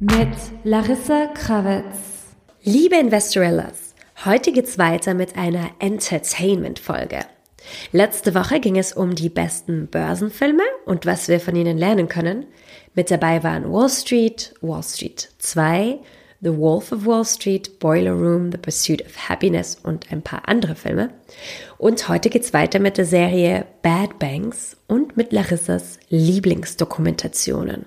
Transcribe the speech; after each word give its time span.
Mit 0.00 0.28
Larissa 0.64 1.26
Krawitz. 1.28 1.84
Liebe 2.62 2.96
Investorellas, 2.96 3.94
heute 4.26 4.52
geht's 4.52 4.76
weiter 4.76 5.14
mit 5.14 5.36
einer 5.36 5.70
Entertainment-Folge. 5.78 7.24
Letzte 7.92 8.34
Woche 8.34 8.60
ging 8.60 8.78
es 8.78 8.92
um 8.92 9.14
die 9.14 9.28
besten 9.28 9.88
Börsenfilme 9.88 10.62
und 10.86 11.06
was 11.06 11.28
wir 11.28 11.40
von 11.40 11.56
ihnen 11.56 11.78
lernen 11.78 12.08
können. 12.08 12.46
Mit 12.94 13.10
dabei 13.10 13.42
waren 13.42 13.70
Wall 13.70 13.88
Street, 13.88 14.54
Wall 14.60 14.82
Street 14.82 15.30
2, 15.38 15.98
The 16.42 16.56
Wolf 16.56 16.90
of 16.90 17.04
Wall 17.04 17.24
Street, 17.24 17.78
Boiler 17.80 18.12
Room, 18.12 18.50
The 18.50 18.56
Pursuit 18.56 19.04
of 19.04 19.28
Happiness 19.28 19.76
und 19.82 20.10
ein 20.10 20.22
paar 20.22 20.48
andere 20.48 20.74
Filme. 20.74 21.10
Und 21.76 22.08
heute 22.08 22.30
geht's 22.30 22.54
weiter 22.54 22.78
mit 22.78 22.96
der 22.96 23.04
Serie 23.04 23.66
Bad 23.82 24.18
Banks 24.18 24.76
und 24.86 25.18
mit 25.18 25.32
Larissas 25.32 25.98
Lieblingsdokumentationen. 26.08 27.84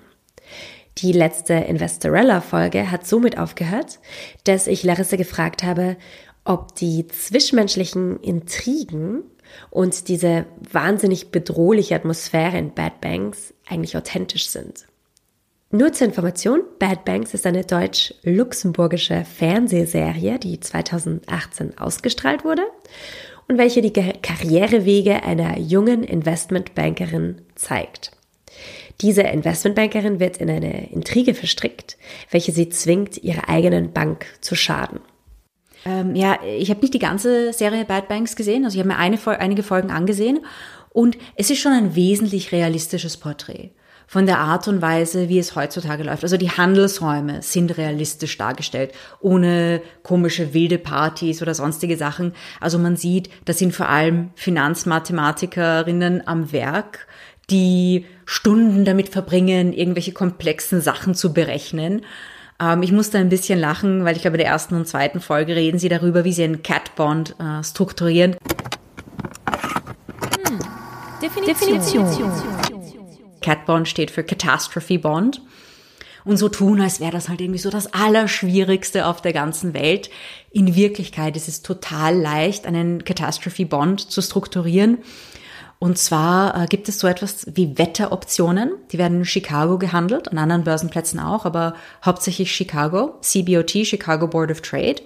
Die 0.98 1.10
letzte 1.10 1.54
Investorella-Folge 1.54 2.92
hat 2.92 3.06
somit 3.08 3.38
aufgehört, 3.38 3.98
dass 4.44 4.68
ich 4.68 4.84
Larissa 4.84 5.16
gefragt 5.16 5.64
habe, 5.64 5.96
ob 6.44 6.76
die 6.76 7.08
zwischenmenschlichen 7.08 8.20
Intrigen 8.20 9.24
und 9.70 10.08
diese 10.08 10.46
wahnsinnig 10.70 11.30
bedrohliche 11.30 11.94
Atmosphäre 11.94 12.58
in 12.58 12.74
Bad 12.74 13.00
Banks 13.00 13.54
eigentlich 13.66 13.96
authentisch 13.96 14.48
sind. 14.48 14.86
Nur 15.70 15.92
zur 15.92 16.06
Information, 16.06 16.62
Bad 16.78 17.04
Banks 17.04 17.34
ist 17.34 17.46
eine 17.46 17.64
deutsch-luxemburgische 17.64 19.24
Fernsehserie, 19.24 20.38
die 20.38 20.60
2018 20.60 21.78
ausgestrahlt 21.78 22.44
wurde 22.44 22.62
und 23.48 23.58
welche 23.58 23.82
die 23.82 23.92
Karrierewege 23.92 25.24
einer 25.24 25.58
jungen 25.58 26.04
Investmentbankerin 26.04 27.42
zeigt. 27.56 28.12
Diese 29.00 29.22
Investmentbankerin 29.22 30.20
wird 30.20 30.36
in 30.36 30.48
eine 30.48 30.92
Intrige 30.92 31.34
verstrickt, 31.34 31.96
welche 32.30 32.52
sie 32.52 32.68
zwingt, 32.68 33.18
ihrer 33.18 33.48
eigenen 33.48 33.92
Bank 33.92 34.26
zu 34.40 34.54
schaden. 34.54 35.00
Ähm, 35.84 36.14
ja, 36.14 36.38
ich 36.42 36.70
habe 36.70 36.80
nicht 36.80 36.94
die 36.94 36.98
ganze 36.98 37.52
Serie 37.52 37.84
Bad 37.84 38.08
Banks 38.08 38.36
gesehen, 38.36 38.64
also 38.64 38.74
ich 38.74 38.80
habe 38.80 38.88
mir 38.88 38.98
eine, 38.98 39.18
einige 39.38 39.62
Folgen 39.62 39.90
angesehen 39.90 40.40
und 40.90 41.18
es 41.36 41.50
ist 41.50 41.58
schon 41.58 41.72
ein 41.72 41.94
wesentlich 41.94 42.52
realistisches 42.52 43.16
Porträt 43.16 43.72
von 44.06 44.26
der 44.26 44.38
Art 44.38 44.68
und 44.68 44.82
Weise, 44.82 45.28
wie 45.28 45.38
es 45.38 45.56
heutzutage 45.56 46.04
läuft. 46.04 46.22
Also 46.22 46.36
die 46.36 46.50
Handelsräume 46.50 47.42
sind 47.42 47.76
realistisch 47.76 48.36
dargestellt, 48.36 48.92
ohne 49.20 49.82
komische 50.02 50.54
wilde 50.54 50.78
Partys 50.78 51.42
oder 51.42 51.54
sonstige 51.54 51.96
Sachen. 51.96 52.32
Also 52.60 52.78
man 52.78 52.96
sieht, 52.96 53.30
das 53.44 53.58
sind 53.58 53.74
vor 53.74 53.88
allem 53.88 54.30
Finanzmathematikerinnen 54.34 56.26
am 56.26 56.52
Werk, 56.52 57.06
die 57.50 58.06
Stunden 58.24 58.84
damit 58.84 59.08
verbringen, 59.08 59.72
irgendwelche 59.72 60.12
komplexen 60.12 60.80
Sachen 60.80 61.14
zu 61.14 61.32
berechnen. 61.32 62.02
Ähm, 62.60 62.82
ich 62.82 62.92
musste 62.92 63.18
ein 63.18 63.28
bisschen 63.28 63.58
lachen, 63.58 64.04
weil 64.04 64.16
ich 64.16 64.22
glaube, 64.22 64.36
in 64.36 64.42
der 64.42 64.50
ersten 64.50 64.74
und 64.74 64.86
zweiten 64.86 65.20
Folge 65.20 65.56
reden 65.56 65.78
sie 65.78 65.88
darüber, 65.88 66.24
wie 66.24 66.32
sie 66.32 66.44
einen 66.44 66.62
Cat-Bond 66.62 67.36
äh, 67.38 67.64
strukturieren. 67.64 68.36
Hm. 70.46 70.58
Definition. 71.20 71.78
Definition. 71.80 72.32
Cat 73.44 73.66
Bond 73.66 73.88
steht 73.88 74.10
für 74.10 74.24
Catastrophe 74.24 74.98
Bond. 74.98 75.42
Und 76.24 76.38
so 76.38 76.48
tun, 76.48 76.80
als 76.80 77.00
wäre 77.00 77.12
das 77.12 77.28
halt 77.28 77.42
irgendwie 77.42 77.58
so 77.58 77.68
das 77.68 77.92
Allerschwierigste 77.92 79.04
auf 79.04 79.20
der 79.20 79.34
ganzen 79.34 79.74
Welt. 79.74 80.08
In 80.50 80.74
Wirklichkeit 80.74 81.36
ist 81.36 81.48
es 81.48 81.60
total 81.60 82.16
leicht, 82.18 82.66
einen 82.66 83.04
Catastrophe 83.04 83.66
Bond 83.66 84.00
zu 84.00 84.22
strukturieren. 84.22 84.98
Und 85.84 85.98
zwar 85.98 86.62
äh, 86.62 86.66
gibt 86.66 86.88
es 86.88 86.98
so 86.98 87.06
etwas 87.06 87.46
wie 87.46 87.76
Wetteroptionen. 87.76 88.72
Die 88.90 88.96
werden 88.96 89.18
in 89.18 89.24
Chicago 89.26 89.76
gehandelt, 89.76 90.28
an 90.32 90.38
anderen 90.38 90.64
Börsenplätzen 90.64 91.20
auch, 91.20 91.44
aber 91.44 91.74
hauptsächlich 92.02 92.52
Chicago, 92.52 93.18
CBOT, 93.20 93.86
Chicago 93.86 94.26
Board 94.26 94.50
of 94.50 94.62
Trade. 94.62 95.02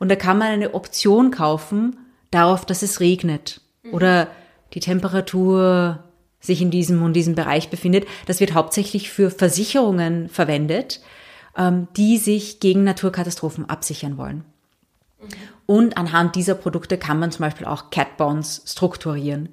Und 0.00 0.08
da 0.08 0.16
kann 0.16 0.36
man 0.36 0.48
eine 0.48 0.74
Option 0.74 1.30
kaufen 1.30 1.98
darauf, 2.32 2.66
dass 2.66 2.82
es 2.82 2.98
regnet 2.98 3.60
mhm. 3.84 3.94
oder 3.94 4.26
die 4.74 4.80
Temperatur 4.80 6.02
sich 6.40 6.62
in 6.62 6.72
diesem 6.72 7.00
und 7.04 7.12
diesem 7.12 7.36
Bereich 7.36 7.70
befindet. 7.70 8.04
Das 8.26 8.40
wird 8.40 8.54
hauptsächlich 8.54 9.10
für 9.10 9.30
Versicherungen 9.30 10.28
verwendet, 10.28 11.00
ähm, 11.56 11.86
die 11.96 12.18
sich 12.18 12.58
gegen 12.58 12.82
Naturkatastrophen 12.82 13.70
absichern 13.70 14.18
wollen. 14.18 14.38
Mhm. 15.20 15.26
Und 15.66 15.96
anhand 15.96 16.34
dieser 16.34 16.56
Produkte 16.56 16.98
kann 16.98 17.20
man 17.20 17.30
zum 17.30 17.44
Beispiel 17.44 17.68
auch 17.68 17.90
Cat 17.90 18.16
Bonds 18.16 18.64
strukturieren. 18.66 19.50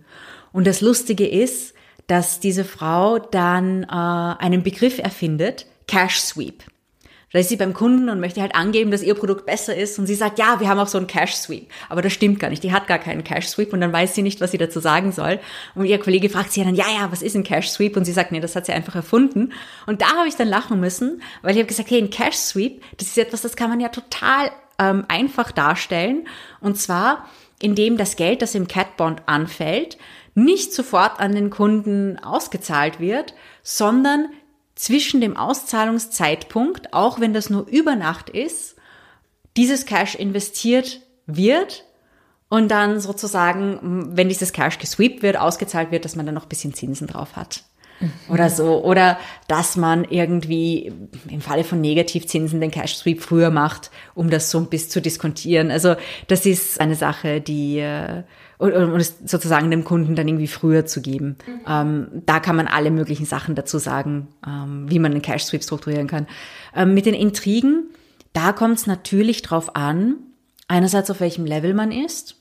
Und 0.56 0.66
das 0.66 0.80
Lustige 0.80 1.28
ist, 1.28 1.74
dass 2.08 2.40
diese 2.40 2.64
Frau 2.64 3.20
dann 3.20 3.84
äh, 3.84 3.88
einen 3.90 4.64
Begriff 4.64 5.00
erfindet, 5.00 5.66
Cash 5.86 6.22
Sweep. 6.22 6.64
Da 7.34 7.40
ist 7.40 7.50
sie 7.50 7.58
beim 7.58 7.74
Kunden 7.74 8.08
und 8.08 8.22
möchte 8.22 8.40
halt 8.40 8.56
angeben, 8.56 8.90
dass 8.90 9.04
ihr 9.04 9.16
Produkt 9.16 9.46
besser 9.46 9.76
ist. 9.76 10.00
Und 10.00 10.08
sie 10.08 10.16
sagt, 10.16 10.40
ja, 10.40 10.62
wir 10.62 10.70
haben 10.70 10.80
auch 10.80 10.88
so 10.88 10.98
einen 10.98 11.08
Cash 11.08 11.36
Sweep. 11.36 11.68
Aber 11.90 12.02
das 12.02 12.14
stimmt 12.14 12.40
gar 12.40 12.50
nicht. 12.50 12.64
Die 12.64 12.72
hat 12.72 12.88
gar 12.88 13.00
keinen 13.00 13.26
Cash 13.26 13.48
Sweep 13.50 13.74
und 13.74 13.82
dann 13.82 13.92
weiß 13.92 14.16
sie 14.16 14.22
nicht, 14.22 14.40
was 14.40 14.52
sie 14.52 14.58
dazu 14.58 14.80
sagen 14.80 15.12
soll. 15.12 15.42
Und 15.76 15.88
ihr 15.88 16.00
Kollege 16.00 16.30
fragt 16.30 16.54
sie 16.54 16.64
dann, 16.64 16.74
ja, 16.74 16.86
ja, 16.88 17.12
was 17.12 17.22
ist 17.22 17.36
ein 17.36 17.44
Cash 17.44 17.68
Sweep? 17.68 17.98
Und 17.98 18.06
sie 18.06 18.14
sagt, 18.14 18.32
nee, 18.32 18.40
das 18.40 18.56
hat 18.56 18.66
sie 18.66 18.72
einfach 18.72 18.96
erfunden. 18.96 19.52
Und 19.88 20.02
da 20.02 20.08
habe 20.16 20.30
ich 20.30 20.38
dann 20.38 20.48
lachen 20.48 20.80
müssen, 20.80 21.22
weil 21.42 21.52
ich 21.52 21.58
habe 21.58 21.68
gesagt, 21.68 21.92
hey, 21.92 22.02
ein 22.02 22.12
Cash 22.12 22.38
Sweep, 22.38 22.82
das 22.98 23.10
ist 23.10 23.18
etwas, 23.18 23.42
das 23.42 23.58
kann 23.58 23.70
man 23.70 23.82
ja 23.82 23.90
total 23.90 24.52
ähm, 24.80 25.04
einfach 25.10 25.52
darstellen. 25.52 26.30
Und 26.62 26.78
zwar, 26.78 27.28
indem 27.62 27.98
das 27.98 28.16
Geld, 28.16 28.42
das 28.42 28.56
im 28.56 28.70
Cat 28.70 28.96
Bond 28.96 29.22
anfällt, 29.26 29.98
nicht 30.36 30.74
sofort 30.74 31.20
an 31.20 31.34
den 31.34 31.50
Kunden 31.50 32.20
ausgezahlt 32.20 33.00
wird, 33.00 33.34
sondern 33.64 34.28
zwischen 34.76 35.22
dem 35.22 35.38
Auszahlungszeitpunkt, 35.38 36.94
auch 36.94 37.20
wenn 37.20 37.34
das 37.34 37.50
nur 37.50 37.68
über 37.68 37.96
Nacht 37.96 38.30
ist, 38.30 38.76
dieses 39.56 39.86
Cash 39.86 40.16
investiert 40.16 41.00
wird 41.26 41.86
und 42.50 42.70
dann 42.70 43.00
sozusagen, 43.00 44.10
wenn 44.16 44.28
dieses 44.28 44.52
Cash 44.52 44.78
gesweept 44.78 45.24
wird, 45.24 45.38
ausgezahlt 45.38 45.92
wird, 45.92 46.06
dass 46.06 46.18
man 46.18 46.26
dann 46.26 46.36
noch 46.36 46.44
ein 46.44 46.50
bisschen 46.50 46.74
Zinsen 46.74 47.08
drauf 47.08 47.38
hat. 47.38 47.64
Mhm. 48.00 48.12
Oder 48.30 48.50
so. 48.50 48.84
Oder 48.84 49.18
dass 49.48 49.78
man 49.78 50.04
irgendwie 50.04 50.92
im 51.30 51.42
Falle 51.42 51.64
von 51.64 51.80
Negativzinsen 51.80 52.60
den 52.60 52.72
Cash 52.72 52.96
Sweep 52.96 53.22
früher 53.22 53.52
macht, 53.52 53.92
um 54.14 54.30
das 54.30 54.52
so 54.52 54.62
bis 54.62 54.90
zu 54.90 55.02
diskontieren. 55.02 55.72
Also 55.72 55.96
das 56.28 56.46
ist 56.46 56.82
eine 56.82 56.96
Sache, 56.96 57.40
die 57.40 57.80
äh, 57.80 58.24
und, 58.58 58.74
und 58.74 59.00
es 59.00 59.18
sozusagen 59.26 59.70
dem 59.72 59.84
Kunden 59.84 60.16
dann 60.16 60.28
irgendwie 60.28 60.48
früher 60.48 60.86
zu 60.86 61.02
geben. 61.02 61.38
Mhm. 61.46 61.60
Ähm, 61.68 62.08
da 62.26 62.40
kann 62.40 62.56
man 62.56 62.68
alle 62.68 62.92
möglichen 62.92 63.26
Sachen 63.26 63.56
dazu 63.56 63.78
sagen, 63.78 64.28
ähm, 64.46 64.86
wie 64.90 65.00
man 65.00 65.12
einen 65.12 65.22
Cash 65.22 65.46
Sweep 65.46 65.64
strukturieren 65.64 66.08
kann. 66.08 66.28
Ähm, 66.76 66.94
mit 66.94 67.06
den 67.06 67.14
Intrigen, 67.14 67.90
da 68.34 68.52
kommt 68.52 68.78
es 68.78 68.88
natürlich 68.88 69.42
drauf 69.42 69.76
an, 69.76 70.16
einerseits 70.68 71.12
auf 71.12 71.20
welchem 71.20 71.46
Level 71.46 71.74
man 71.74 71.92
ist 71.92 72.38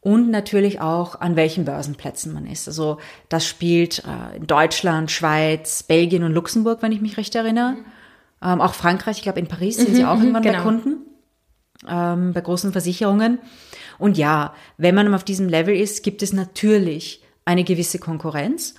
und 0.00 0.30
natürlich 0.30 0.80
auch 0.80 1.20
an 1.20 1.34
welchen 1.36 1.64
Börsenplätzen 1.64 2.32
man 2.32 2.46
ist. 2.46 2.68
Also 2.68 2.98
das 3.28 3.46
spielt 3.46 4.04
äh, 4.04 4.36
in 4.36 4.46
Deutschland, 4.46 5.10
Schweiz, 5.10 5.82
Belgien 5.82 6.22
und 6.22 6.32
Luxemburg, 6.32 6.82
wenn 6.82 6.92
ich 6.92 7.00
mich 7.00 7.16
recht 7.16 7.34
erinnere. 7.34 7.72
Mhm. 7.72 7.84
Ähm, 8.42 8.60
auch 8.60 8.74
Frankreich, 8.74 9.16
ich 9.16 9.22
glaube 9.22 9.40
in 9.40 9.48
Paris 9.48 9.78
sind 9.78 9.90
mhm, 9.90 9.94
sie 9.94 10.04
auch 10.04 10.18
irgendwann 10.18 10.42
genau. 10.42 10.58
bei 10.58 10.62
Kunden, 10.62 10.98
ähm, 11.88 12.32
bei 12.32 12.40
großen 12.40 12.72
Versicherungen. 12.72 13.38
Und 13.98 14.18
ja, 14.18 14.54
wenn 14.78 14.94
man 14.94 15.12
auf 15.14 15.24
diesem 15.24 15.48
Level 15.48 15.74
ist, 15.74 16.02
gibt 16.02 16.22
es 16.22 16.32
natürlich 16.32 17.22
eine 17.44 17.64
gewisse 17.64 17.98
Konkurrenz. 17.98 18.74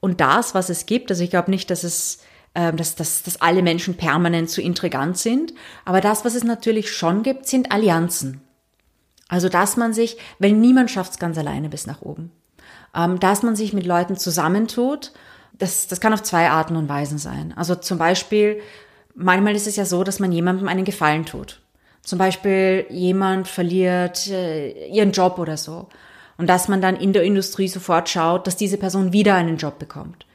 Und 0.00 0.20
das, 0.20 0.54
was 0.54 0.68
es 0.68 0.86
gibt, 0.86 1.10
also 1.10 1.22
ich 1.22 1.30
glaube 1.30 1.50
nicht, 1.50 1.70
dass 1.70 1.84
es 1.84 2.18
ähm, 2.54 2.76
dass, 2.76 2.96
dass, 2.96 3.22
dass 3.22 3.40
alle 3.40 3.62
Menschen 3.62 3.96
permanent 3.96 4.50
zu 4.50 4.60
intrigant 4.60 5.16
sind. 5.16 5.54
Aber 5.86 6.02
das, 6.02 6.26
was 6.26 6.34
es 6.34 6.44
natürlich 6.44 6.92
schon 6.92 7.22
gibt, 7.22 7.46
sind 7.46 7.72
Allianzen. 7.72 8.42
Also, 9.28 9.48
dass 9.48 9.78
man 9.78 9.94
sich, 9.94 10.18
weil 10.38 10.52
niemand 10.52 10.90
schafft 10.90 11.12
es 11.12 11.18
ganz 11.18 11.38
alleine 11.38 11.70
bis 11.70 11.86
nach 11.86 12.02
oben, 12.02 12.30
ähm, 12.94 13.18
dass 13.18 13.42
man 13.42 13.56
sich 13.56 13.72
mit 13.72 13.86
Leuten 13.86 14.16
zusammentut, 14.16 15.12
das, 15.54 15.86
das 15.86 16.00
kann 16.02 16.12
auf 16.12 16.22
zwei 16.22 16.50
Arten 16.50 16.76
und 16.76 16.90
Weisen 16.90 17.16
sein. 17.16 17.54
Also 17.56 17.74
zum 17.74 17.96
Beispiel, 17.96 18.60
manchmal 19.14 19.56
ist 19.56 19.66
es 19.66 19.76
ja 19.76 19.86
so, 19.86 20.04
dass 20.04 20.18
man 20.18 20.32
jemandem 20.32 20.68
einen 20.68 20.84
Gefallen 20.84 21.24
tut. 21.24 21.61
Zum 22.02 22.18
Beispiel 22.18 22.86
jemand 22.90 23.46
verliert 23.48 24.26
äh, 24.28 24.88
ihren 24.88 25.12
Job 25.12 25.38
oder 25.38 25.56
so. 25.56 25.88
Und 26.36 26.48
dass 26.48 26.66
man 26.66 26.80
dann 26.80 26.96
in 26.96 27.12
der 27.12 27.22
Industrie 27.22 27.68
sofort 27.68 28.08
schaut, 28.08 28.46
dass 28.46 28.56
diese 28.56 28.78
Person 28.78 29.12
wieder 29.12 29.36
einen 29.36 29.56
Job 29.56 29.78
bekommt. 29.78 30.26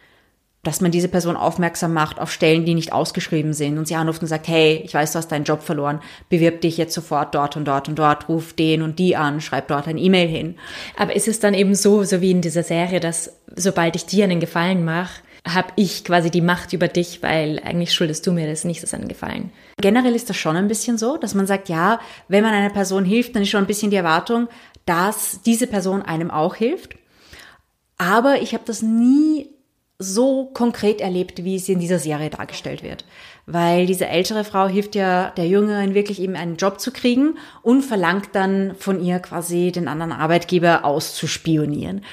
Dass 0.63 0.79
man 0.79 0.91
diese 0.91 1.09
Person 1.09 1.35
aufmerksam 1.35 1.93
macht 1.93 2.19
auf 2.19 2.31
Stellen, 2.31 2.65
die 2.65 2.73
nicht 2.73 2.93
ausgeschrieben 2.93 3.53
sind 3.53 3.77
und 3.77 3.87
sie 3.87 3.95
anruft 3.95 4.21
und 4.21 4.27
sagt, 4.27 4.47
hey, 4.47 4.81
ich 4.85 4.93
weiß, 4.93 5.11
du 5.11 5.17
hast 5.17 5.27
deinen 5.29 5.43
Job 5.43 5.61
verloren, 5.61 6.01
bewirb 6.29 6.61
dich 6.61 6.77
jetzt 6.77 6.93
sofort 6.93 7.35
dort 7.35 7.57
und 7.57 7.65
dort 7.65 7.89
und 7.89 7.99
dort, 7.99 8.29
ruf 8.29 8.53
den 8.53 8.81
und 8.81 8.99
die 8.99 9.17
an, 9.17 9.41
schreib 9.41 9.67
dort 9.67 9.87
ein 9.87 9.97
E-Mail 9.97 10.27
hin. 10.27 10.55
Aber 10.97 11.15
ist 11.15 11.27
es 11.27 11.39
dann 11.39 11.53
eben 11.53 11.75
so, 11.75 12.03
so 12.03 12.21
wie 12.21 12.31
in 12.31 12.41
dieser 12.41 12.63
Serie, 12.63 13.01
dass 13.01 13.33
sobald 13.55 13.95
ich 13.97 14.05
dir 14.05 14.23
einen 14.23 14.39
Gefallen 14.39 14.85
mache, 14.85 15.21
habe 15.53 15.69
ich 15.75 16.03
quasi 16.03 16.29
die 16.29 16.41
Macht 16.41 16.73
über 16.73 16.87
dich, 16.87 17.23
weil 17.23 17.59
eigentlich 17.63 17.93
schuldest 17.93 18.25
du 18.27 18.31
mir 18.31 18.47
das 18.47 18.63
nicht, 18.63 18.83
das 18.83 18.93
einen 18.93 19.07
Gefallen. 19.07 19.51
Generell 19.79 20.15
ist 20.15 20.29
das 20.29 20.37
schon 20.37 20.55
ein 20.55 20.67
bisschen 20.67 20.97
so, 20.97 21.17
dass 21.17 21.33
man 21.33 21.47
sagt, 21.47 21.69
ja, 21.69 21.99
wenn 22.27 22.43
man 22.43 22.53
einer 22.53 22.69
Person 22.69 23.05
hilft, 23.05 23.35
dann 23.35 23.43
ist 23.43 23.49
schon 23.49 23.63
ein 23.63 23.67
bisschen 23.67 23.91
die 23.91 23.97
Erwartung, 23.97 24.47
dass 24.85 25.41
diese 25.45 25.67
Person 25.67 26.01
einem 26.01 26.31
auch 26.31 26.55
hilft. 26.55 26.95
Aber 27.97 28.41
ich 28.41 28.53
habe 28.53 28.63
das 28.65 28.81
nie 28.81 29.49
so 29.99 30.45
konkret 30.53 31.01
erlebt, 31.01 31.43
wie 31.43 31.55
es 31.55 31.67
in 31.69 31.79
dieser 31.79 31.97
Serie 31.97 32.29
dargestellt 32.29 32.83
wird. 32.83 33.03
Weil 33.47 33.87
diese 33.87 34.07
ältere 34.07 34.43
Frau 34.43 34.67
hilft 34.67 34.93
ja 34.93 35.31
der 35.31 35.47
Jüngeren 35.47 35.95
wirklich 35.95 36.21
eben 36.21 36.35
einen 36.35 36.57
Job 36.57 36.79
zu 36.79 36.91
kriegen 36.91 37.37
und 37.63 37.81
verlangt 37.81 38.29
dann 38.33 38.75
von 38.77 39.01
ihr 39.03 39.19
quasi 39.19 39.71
den 39.71 39.87
anderen 39.87 40.11
Arbeitgeber 40.11 40.85
auszuspionieren. 40.85 42.03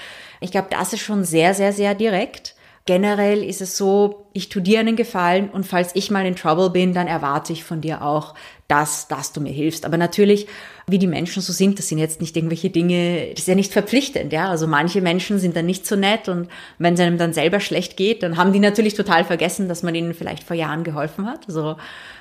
Ich 0.40 0.50
glaube, 0.50 0.68
das 0.70 0.92
ist 0.92 1.00
schon 1.00 1.24
sehr, 1.24 1.52
sehr, 1.54 1.72
sehr 1.72 1.94
direkt. 1.94 2.53
Generell 2.86 3.42
ist 3.42 3.62
es 3.62 3.78
so, 3.78 4.26
ich 4.34 4.50
tu 4.50 4.60
dir 4.60 4.80
einen 4.80 4.94
Gefallen 4.94 5.48
und 5.48 5.64
falls 5.64 5.92
ich 5.94 6.10
mal 6.10 6.26
in 6.26 6.36
Trouble 6.36 6.68
bin, 6.68 6.92
dann 6.92 7.06
erwarte 7.06 7.50
ich 7.54 7.64
von 7.64 7.80
dir 7.80 8.02
auch, 8.02 8.34
dass, 8.68 9.08
dass 9.08 9.32
du 9.32 9.40
mir 9.40 9.54
hilfst. 9.54 9.86
Aber 9.86 9.96
natürlich, 9.96 10.48
wie 10.86 10.98
die 10.98 11.06
Menschen 11.06 11.40
so 11.40 11.54
sind, 11.54 11.78
das 11.78 11.88
sind 11.88 11.96
jetzt 11.96 12.20
nicht 12.20 12.36
irgendwelche 12.36 12.68
Dinge, 12.68 13.28
das 13.30 13.40
ist 13.40 13.48
ja 13.48 13.54
nicht 13.54 13.72
verpflichtend, 13.72 14.34
ja. 14.34 14.50
Also 14.50 14.66
manche 14.66 15.00
Menschen 15.00 15.38
sind 15.38 15.56
dann 15.56 15.64
nicht 15.64 15.86
so 15.86 15.96
nett 15.96 16.28
und 16.28 16.48
wenn 16.78 16.92
es 16.92 17.00
einem 17.00 17.16
dann 17.16 17.32
selber 17.32 17.58
schlecht 17.58 17.96
geht, 17.96 18.22
dann 18.22 18.36
haben 18.36 18.52
die 18.52 18.60
natürlich 18.60 18.92
total 18.92 19.24
vergessen, 19.24 19.66
dass 19.66 19.82
man 19.82 19.94
ihnen 19.94 20.12
vielleicht 20.12 20.44
vor 20.44 20.54
Jahren 20.54 20.84
geholfen 20.84 21.26
hat. 21.26 21.48
Also, 21.48 21.76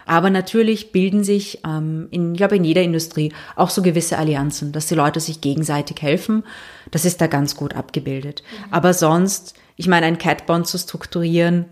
aber 0.05 0.29
natürlich 0.29 0.93
bilden 0.93 1.25
sich, 1.25 1.59
ähm, 1.65 2.07
in, 2.11 2.33
ich 2.33 2.37
glaube, 2.37 2.55
in 2.55 2.63
jeder 2.63 2.83
Industrie 2.83 3.33
auch 3.57 3.69
so 3.69 3.81
gewisse 3.81 4.17
Allianzen, 4.17 4.71
dass 4.71 4.87
die 4.87 4.95
Leute 4.95 5.19
sich 5.19 5.41
gegenseitig 5.41 6.01
helfen. 6.01 6.45
Das 6.91 7.03
ist 7.03 7.19
da 7.19 7.27
ganz 7.27 7.57
gut 7.57 7.75
abgebildet. 7.75 8.43
Mhm. 8.43 8.73
Aber 8.73 8.93
sonst, 8.93 9.55
ich 9.75 9.87
meine, 9.87 10.05
ein 10.05 10.17
Catbond 10.17 10.67
zu 10.67 10.77
strukturieren, 10.77 11.65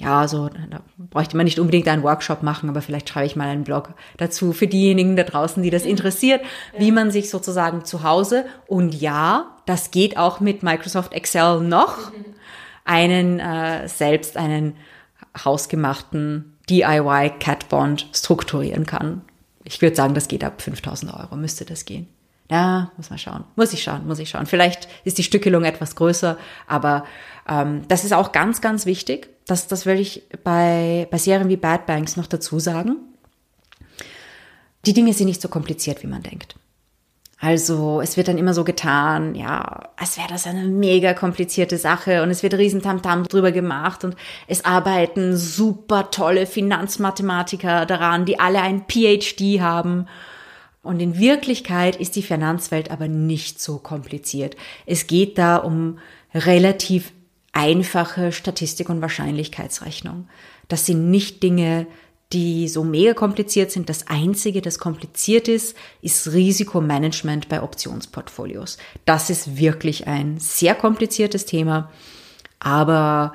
ja, 0.00 0.28
so, 0.28 0.48
da 0.48 0.80
bräuchte 0.96 1.36
man 1.36 1.44
nicht 1.44 1.58
unbedingt 1.58 1.88
einen 1.88 2.04
Workshop 2.04 2.44
machen, 2.44 2.68
aber 2.68 2.82
vielleicht 2.82 3.08
schreibe 3.08 3.26
ich 3.26 3.34
mal 3.34 3.48
einen 3.48 3.64
Blog 3.64 3.94
dazu 4.16 4.52
für 4.52 4.68
diejenigen 4.68 5.16
da 5.16 5.24
draußen, 5.24 5.60
die 5.62 5.70
das 5.70 5.84
interessiert, 5.84 6.40
ja. 6.74 6.80
wie 6.80 6.92
man 6.92 7.10
sich 7.10 7.30
sozusagen 7.30 7.84
zu 7.84 8.04
Hause 8.04 8.44
und 8.68 8.94
ja, 8.94 9.56
das 9.66 9.90
geht 9.90 10.16
auch 10.16 10.38
mit 10.38 10.62
Microsoft 10.62 11.12
Excel 11.12 11.60
noch, 11.60 12.12
einen 12.84 13.40
äh, 13.40 13.88
selbst 13.88 14.36
einen 14.36 14.76
hausgemachten 15.44 16.56
DIY 16.70 17.32
Catbond 17.40 18.08
strukturieren 18.14 18.86
kann. 18.86 19.22
Ich 19.64 19.82
würde 19.82 19.96
sagen, 19.96 20.14
das 20.14 20.28
geht 20.28 20.44
ab 20.44 20.62
5000 20.62 21.12
Euro, 21.12 21.36
müsste 21.36 21.64
das 21.64 21.84
gehen. 21.84 22.06
Ja, 22.50 22.92
muss 22.96 23.10
man 23.10 23.18
schauen. 23.18 23.44
Muss 23.56 23.72
ich 23.72 23.82
schauen, 23.82 24.06
muss 24.06 24.18
ich 24.18 24.30
schauen. 24.30 24.46
Vielleicht 24.46 24.88
ist 25.04 25.18
die 25.18 25.22
Stückelung 25.22 25.64
etwas 25.64 25.96
größer, 25.96 26.38
aber 26.66 27.04
ähm, 27.48 27.82
das 27.88 28.04
ist 28.04 28.12
auch 28.12 28.32
ganz, 28.32 28.60
ganz 28.60 28.86
wichtig. 28.86 29.28
Das, 29.46 29.66
das 29.66 29.84
will 29.84 30.00
ich 30.00 30.22
bei, 30.44 31.06
bei 31.10 31.18
Serien 31.18 31.48
wie 31.48 31.56
Bad 31.56 31.86
Banks 31.86 32.16
noch 32.16 32.26
dazu 32.26 32.58
sagen. 32.58 32.96
Die 34.86 34.94
Dinge 34.94 35.12
sind 35.12 35.26
nicht 35.26 35.42
so 35.42 35.48
kompliziert, 35.48 36.02
wie 36.02 36.06
man 36.06 36.22
denkt. 36.22 36.56
Also 37.40 38.00
es 38.00 38.16
wird 38.16 38.26
dann 38.26 38.38
immer 38.38 38.52
so 38.52 38.64
getan, 38.64 39.36
ja, 39.36 39.90
als 39.96 40.16
wäre 40.16 40.26
das 40.28 40.46
eine 40.46 40.64
mega 40.64 41.14
komplizierte 41.14 41.78
Sache 41.78 42.22
und 42.24 42.30
es 42.30 42.42
wird 42.42 42.54
riesen 42.54 42.82
Tamtam 42.82 43.24
drüber 43.24 43.52
gemacht 43.52 44.02
und 44.02 44.16
es 44.48 44.64
arbeiten 44.64 45.36
super 45.36 46.10
tolle 46.10 46.46
Finanzmathematiker 46.46 47.86
daran, 47.86 48.24
die 48.24 48.40
alle 48.40 48.60
ein 48.60 48.86
PhD 48.88 49.60
haben 49.60 50.08
und 50.82 51.00
in 51.00 51.18
Wirklichkeit 51.18 51.96
ist 51.96 52.16
die 52.16 52.22
Finanzwelt 52.22 52.90
aber 52.90 53.08
nicht 53.08 53.60
so 53.60 53.78
kompliziert. 53.78 54.56
Es 54.86 55.06
geht 55.06 55.36
da 55.38 55.56
um 55.56 55.98
relativ 56.34 57.12
einfache 57.52 58.32
Statistik- 58.32 58.88
und 58.88 59.00
Wahrscheinlichkeitsrechnung. 59.00 60.28
Das 60.68 60.86
sind 60.86 61.10
nicht 61.10 61.42
Dinge, 61.42 61.86
die 62.32 62.68
so 62.68 62.84
mega 62.84 63.14
kompliziert 63.14 63.70
sind. 63.70 63.88
Das 63.88 64.06
Einzige, 64.06 64.60
das 64.60 64.78
kompliziert 64.78 65.48
ist, 65.48 65.76
ist 66.02 66.30
Risikomanagement 66.32 67.48
bei 67.48 67.62
Optionsportfolios. 67.62 68.76
Das 69.06 69.30
ist 69.30 69.56
wirklich 69.56 70.06
ein 70.06 70.38
sehr 70.38 70.74
kompliziertes 70.74 71.46
Thema. 71.46 71.90
Aber 72.60 73.34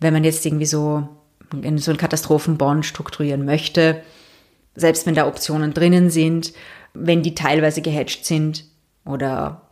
wenn 0.00 0.14
man 0.14 0.24
jetzt 0.24 0.44
irgendwie 0.46 0.66
so 0.66 1.06
in 1.62 1.78
so 1.78 1.90
einen 1.90 1.98
Katastrophenbond 1.98 2.86
strukturieren 2.86 3.44
möchte, 3.44 4.02
selbst 4.74 5.04
wenn 5.04 5.14
da 5.14 5.26
Optionen 5.26 5.74
drinnen 5.74 6.10
sind, 6.10 6.52
wenn 6.94 7.22
die 7.22 7.34
teilweise 7.34 7.82
gehatcht 7.82 8.24
sind 8.24 8.64
oder 9.04 9.62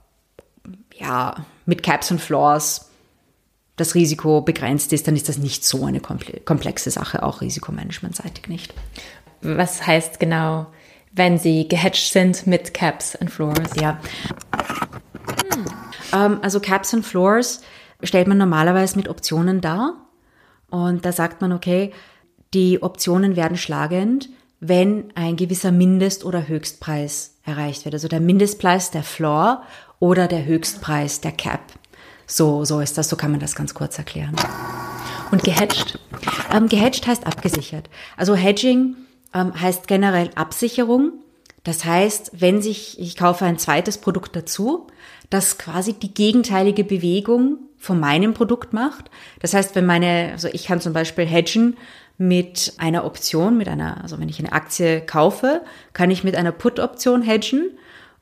ja, 0.96 1.46
mit 1.66 1.82
Caps 1.82 2.10
und 2.10 2.20
Floors 2.20 2.90
das 3.76 3.94
Risiko 3.94 4.40
begrenzt 4.42 4.92
ist, 4.92 5.06
dann 5.06 5.14
ist 5.14 5.28
das 5.28 5.38
nicht 5.38 5.64
so 5.64 5.84
eine 5.84 6.00
komplexe 6.00 6.90
Sache, 6.90 7.22
auch 7.22 7.40
risikomanagementseitig 7.40 8.48
nicht. 8.48 8.74
Was 9.40 9.86
heißt 9.86 10.18
genau, 10.18 10.66
wenn 11.12 11.38
sie 11.38 11.68
gehatcht 11.68 12.12
sind 12.12 12.46
mit 12.46 12.74
Caps 12.74 13.14
und 13.14 13.30
Floors? 13.30 13.70
Ja. 13.80 14.00
Hm. 16.10 16.38
Also 16.42 16.58
Caps 16.58 16.92
und 16.94 17.04
Floors 17.04 17.60
stellt 18.02 18.26
man 18.26 18.38
normalerweise 18.38 18.96
mit 18.96 19.08
Optionen 19.08 19.60
dar. 19.60 19.94
Und 20.70 21.04
da 21.04 21.12
sagt 21.12 21.40
man, 21.40 21.52
okay, 21.52 21.92
die 22.54 22.82
Optionen 22.82 23.36
werden 23.36 23.56
schlagend, 23.56 24.28
wenn 24.60 25.12
ein 25.14 25.36
gewisser 25.36 25.70
Mindest- 25.70 26.24
oder 26.24 26.48
Höchstpreis 26.48 27.34
erreicht 27.44 27.84
wird. 27.84 27.94
Also 27.94 28.08
der 28.08 28.20
Mindestpreis 28.20 28.90
der 28.90 29.02
Floor 29.02 29.62
oder 30.00 30.26
der 30.26 30.44
Höchstpreis 30.44 31.20
der 31.20 31.32
Cap. 31.32 31.60
So, 32.26 32.64
so 32.64 32.80
ist 32.80 32.98
das, 32.98 33.08
so 33.08 33.16
kann 33.16 33.30
man 33.30 33.40
das 33.40 33.54
ganz 33.54 33.74
kurz 33.74 33.98
erklären. 33.98 34.34
Und 35.30 35.44
gehatcht? 35.44 35.98
Ähm, 36.52 36.68
gehatcht 36.68 37.06
heißt 37.06 37.26
abgesichert. 37.26 37.88
Also 38.16 38.34
Hedging 38.34 38.96
ähm, 39.34 39.58
heißt 39.58 39.86
generell 39.86 40.30
Absicherung. 40.34 41.12
Das 41.64 41.84
heißt, 41.84 42.32
wenn 42.34 42.62
sich, 42.62 42.98
ich 42.98 43.16
kaufe 43.16 43.44
ein 43.44 43.58
zweites 43.58 43.98
Produkt 43.98 44.34
dazu, 44.34 44.86
das 45.30 45.58
quasi 45.58 45.92
die 45.92 46.12
gegenteilige 46.12 46.84
Bewegung 46.84 47.58
von 47.78 48.00
meinem 48.00 48.34
Produkt 48.34 48.72
macht. 48.72 49.10
Das 49.40 49.54
heißt, 49.54 49.74
wenn 49.74 49.86
meine, 49.86 50.30
also 50.32 50.48
ich 50.52 50.66
kann 50.66 50.80
zum 50.80 50.92
Beispiel 50.92 51.24
hedgen 51.24 51.76
mit 52.18 52.74
einer 52.78 53.04
Option, 53.04 53.56
mit 53.56 53.68
einer, 53.68 54.02
also 54.02 54.18
wenn 54.18 54.28
ich 54.28 54.38
eine 54.40 54.52
Aktie 54.52 55.00
kaufe, 55.00 55.62
kann 55.92 56.10
ich 56.10 56.24
mit 56.24 56.34
einer 56.34 56.52
Put-Option 56.52 57.22
hedgen 57.22 57.70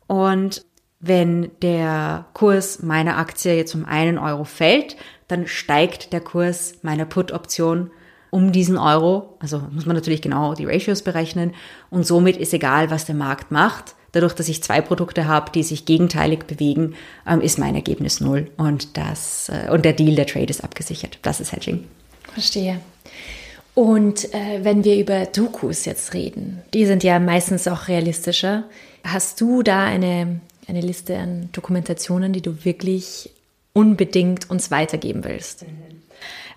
und 0.07 0.65
wenn 1.01 1.51
der 1.63 2.27
Kurs 2.35 2.83
meiner 2.83 3.19
Aktie 3.19 3.55
jetzt 3.55 3.75
um 3.75 3.85
einen 3.85 4.19
Euro 4.19 4.45
fällt, 4.45 4.97
dann 5.29 5.47
steigt 5.47 6.13
der 6.13 6.21
Kurs 6.21 6.75
meiner 6.83 7.05
Put-Option 7.05 7.91
um 8.31 8.53
diesen 8.53 8.79
Euro. 8.79 9.37
Also 9.41 9.63
muss 9.71 9.87
man 9.87 9.97
natürlich 9.97 10.23
genau 10.23 10.55
die 10.55 10.67
Ratios 10.67 11.03
berechnen. 11.03 11.55
Und 11.91 12.07
somit 12.07 12.37
ist 12.37 12.55
egal, 12.55 12.91
was 12.91 13.05
der 13.05 13.15
Markt 13.15 13.51
macht. 13.51 13.95
Dadurch, 14.17 14.33
dass 14.33 14.49
ich 14.49 14.63
zwei 14.63 14.81
Produkte 14.81 15.27
habe, 15.27 15.53
die 15.53 15.63
sich 15.63 15.85
gegenteilig 15.85 16.47
bewegen, 16.47 16.95
ähm, 17.29 17.43
ist 17.43 17.59
mein 17.59 17.75
Ergebnis 17.75 18.19
null. 18.19 18.51
Und 18.57 18.97
das, 18.97 19.51
äh, 19.51 19.71
und 19.71 19.85
der 19.85 19.93
Deal, 19.93 20.15
der 20.15 20.27
Trade 20.27 20.47
ist 20.47 20.65
abgesichert. 20.65 21.19
Das 21.21 21.39
ist 21.39 21.53
Hedging. 21.53 21.85
Verstehe. 22.33 22.81
Und 23.75 24.33
äh, 24.33 24.61
wenn 24.63 24.85
wir 24.85 24.97
über 24.97 25.27
Dokus 25.27 25.85
jetzt 25.85 26.15
reden, 26.15 26.63
die 26.73 26.87
sind 26.87 27.05
ja 27.05 27.19
meistens 27.19 27.69
auch 27.69 27.89
realistischer. 27.89 28.65
Hast 29.05 29.39
du 29.43 29.63
da 29.63 29.85
eine, 29.85 30.41
eine 30.67 30.81
Liste 30.81 31.19
an 31.19 31.51
Dokumentationen, 31.53 32.33
die 32.33 32.41
du 32.41 32.65
wirklich 32.65 33.29
unbedingt 33.75 34.49
uns 34.49 34.71
weitergeben 34.71 35.25
willst? 35.25 35.67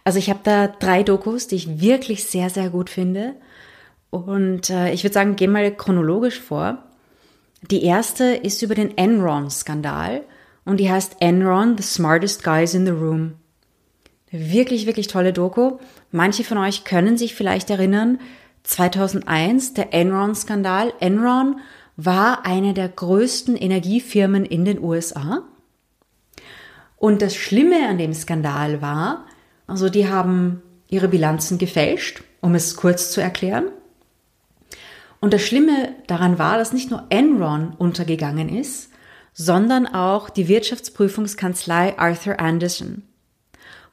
Also 0.06 0.18
ich 0.18 0.30
habe 0.30 0.40
da 0.44 0.68
drei 0.68 1.04
Dokus, 1.04 1.48
die 1.48 1.58
ich 1.58 1.82
wirklich 1.82 2.24
sehr, 2.24 2.50
sehr 2.50 2.70
gut 2.70 2.90
finde. 2.90 3.34
Und 4.12 4.70
äh, 4.70 4.94
ich 4.94 5.04
würde 5.04 5.14
sagen, 5.14 5.36
gehen 5.36 5.52
mal 5.52 5.70
chronologisch 5.76 6.40
vor. 6.40 6.86
Die 7.62 7.84
erste 7.84 8.24
ist 8.36 8.62
über 8.62 8.76
den 8.76 8.98
Enron-Skandal 8.98 10.24
und 10.66 10.80
die 10.80 10.90
heißt 10.90 11.18
Enron, 11.20 11.78
the 11.78 11.84
smartest 11.84 12.44
guys 12.44 12.74
in 12.74 12.86
the 12.86 12.92
room. 12.92 13.34
Wirklich, 14.32 14.86
wirklich 14.86 15.08
tolle 15.08 15.34
Doku. 15.34 15.78
Manche 16.12 16.44
von 16.44 16.58
euch 16.58 16.84
können 16.84 17.18
sich 17.18 17.36
vielleicht 17.36 17.70
erinnern, 17.70 18.20
2001, 18.64 19.74
der 19.74 19.94
Enron-Skandal. 19.94 20.94
Enron 21.00 21.60
war 21.98 22.46
eine 22.46 22.74
der 22.74 22.88
größten 22.88 23.56
Energiefirmen 23.56 24.46
in 24.46 24.64
den 24.64 24.82
USA. 24.82 25.44
Und 26.98 27.22
das 27.22 27.36
Schlimme 27.36 27.88
an 27.88 27.98
dem 27.98 28.14
Skandal 28.14 28.82
war, 28.82 29.26
also 29.68 29.90
die 29.90 30.08
haben 30.08 30.62
ihre 30.88 31.08
Bilanzen 31.08 31.58
gefälscht, 31.58 32.24
um 32.42 32.56
es 32.56 32.76
kurz 32.76 33.12
zu 33.12 33.22
erklären. 33.22 33.66
Und 35.20 35.34
das 35.34 35.42
Schlimme 35.42 35.96
daran 36.08 36.40
war, 36.40 36.58
dass 36.58 36.74
nicht 36.74 36.92
nur 36.92 37.06
Enron 37.10 37.74
untergegangen 37.78 38.50
ist, 38.50 38.90
sondern 39.34 39.88
auch 39.88 40.30
die 40.30 40.48
Wirtschaftsprüfungskanzlei 40.48 41.98
Arthur 41.98 42.40
Anderson. 42.40 43.04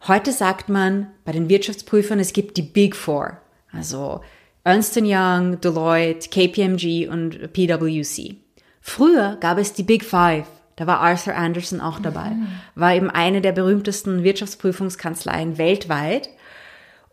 Heute 0.06 0.32
sagt 0.32 0.68
man 0.68 1.08
bei 1.24 1.32
den 1.32 1.48
Wirtschaftsprüfern, 1.48 2.20
es 2.20 2.32
gibt 2.32 2.56
die 2.56 2.62
Big 2.62 2.94
Four, 2.94 3.38
also 3.72 4.20
Ernst 4.62 4.96
Young, 5.00 5.60
Deloitte, 5.60 6.28
KPMG 6.28 7.08
und 7.08 7.52
PwC. 7.52 8.36
Früher 8.80 9.36
gab 9.40 9.58
es 9.58 9.72
die 9.72 9.82
Big 9.82 10.04
Five. 10.04 10.46
Da 10.76 10.86
war 10.86 11.00
Arthur 11.00 11.34
Anderson 11.34 11.80
auch 11.80 11.98
dabei. 11.98 12.30
Mhm. 12.30 12.46
War 12.74 12.94
eben 12.94 13.10
eine 13.10 13.40
der 13.40 13.52
berühmtesten 13.52 14.22
Wirtschaftsprüfungskanzleien 14.22 15.56
weltweit. 15.56 16.28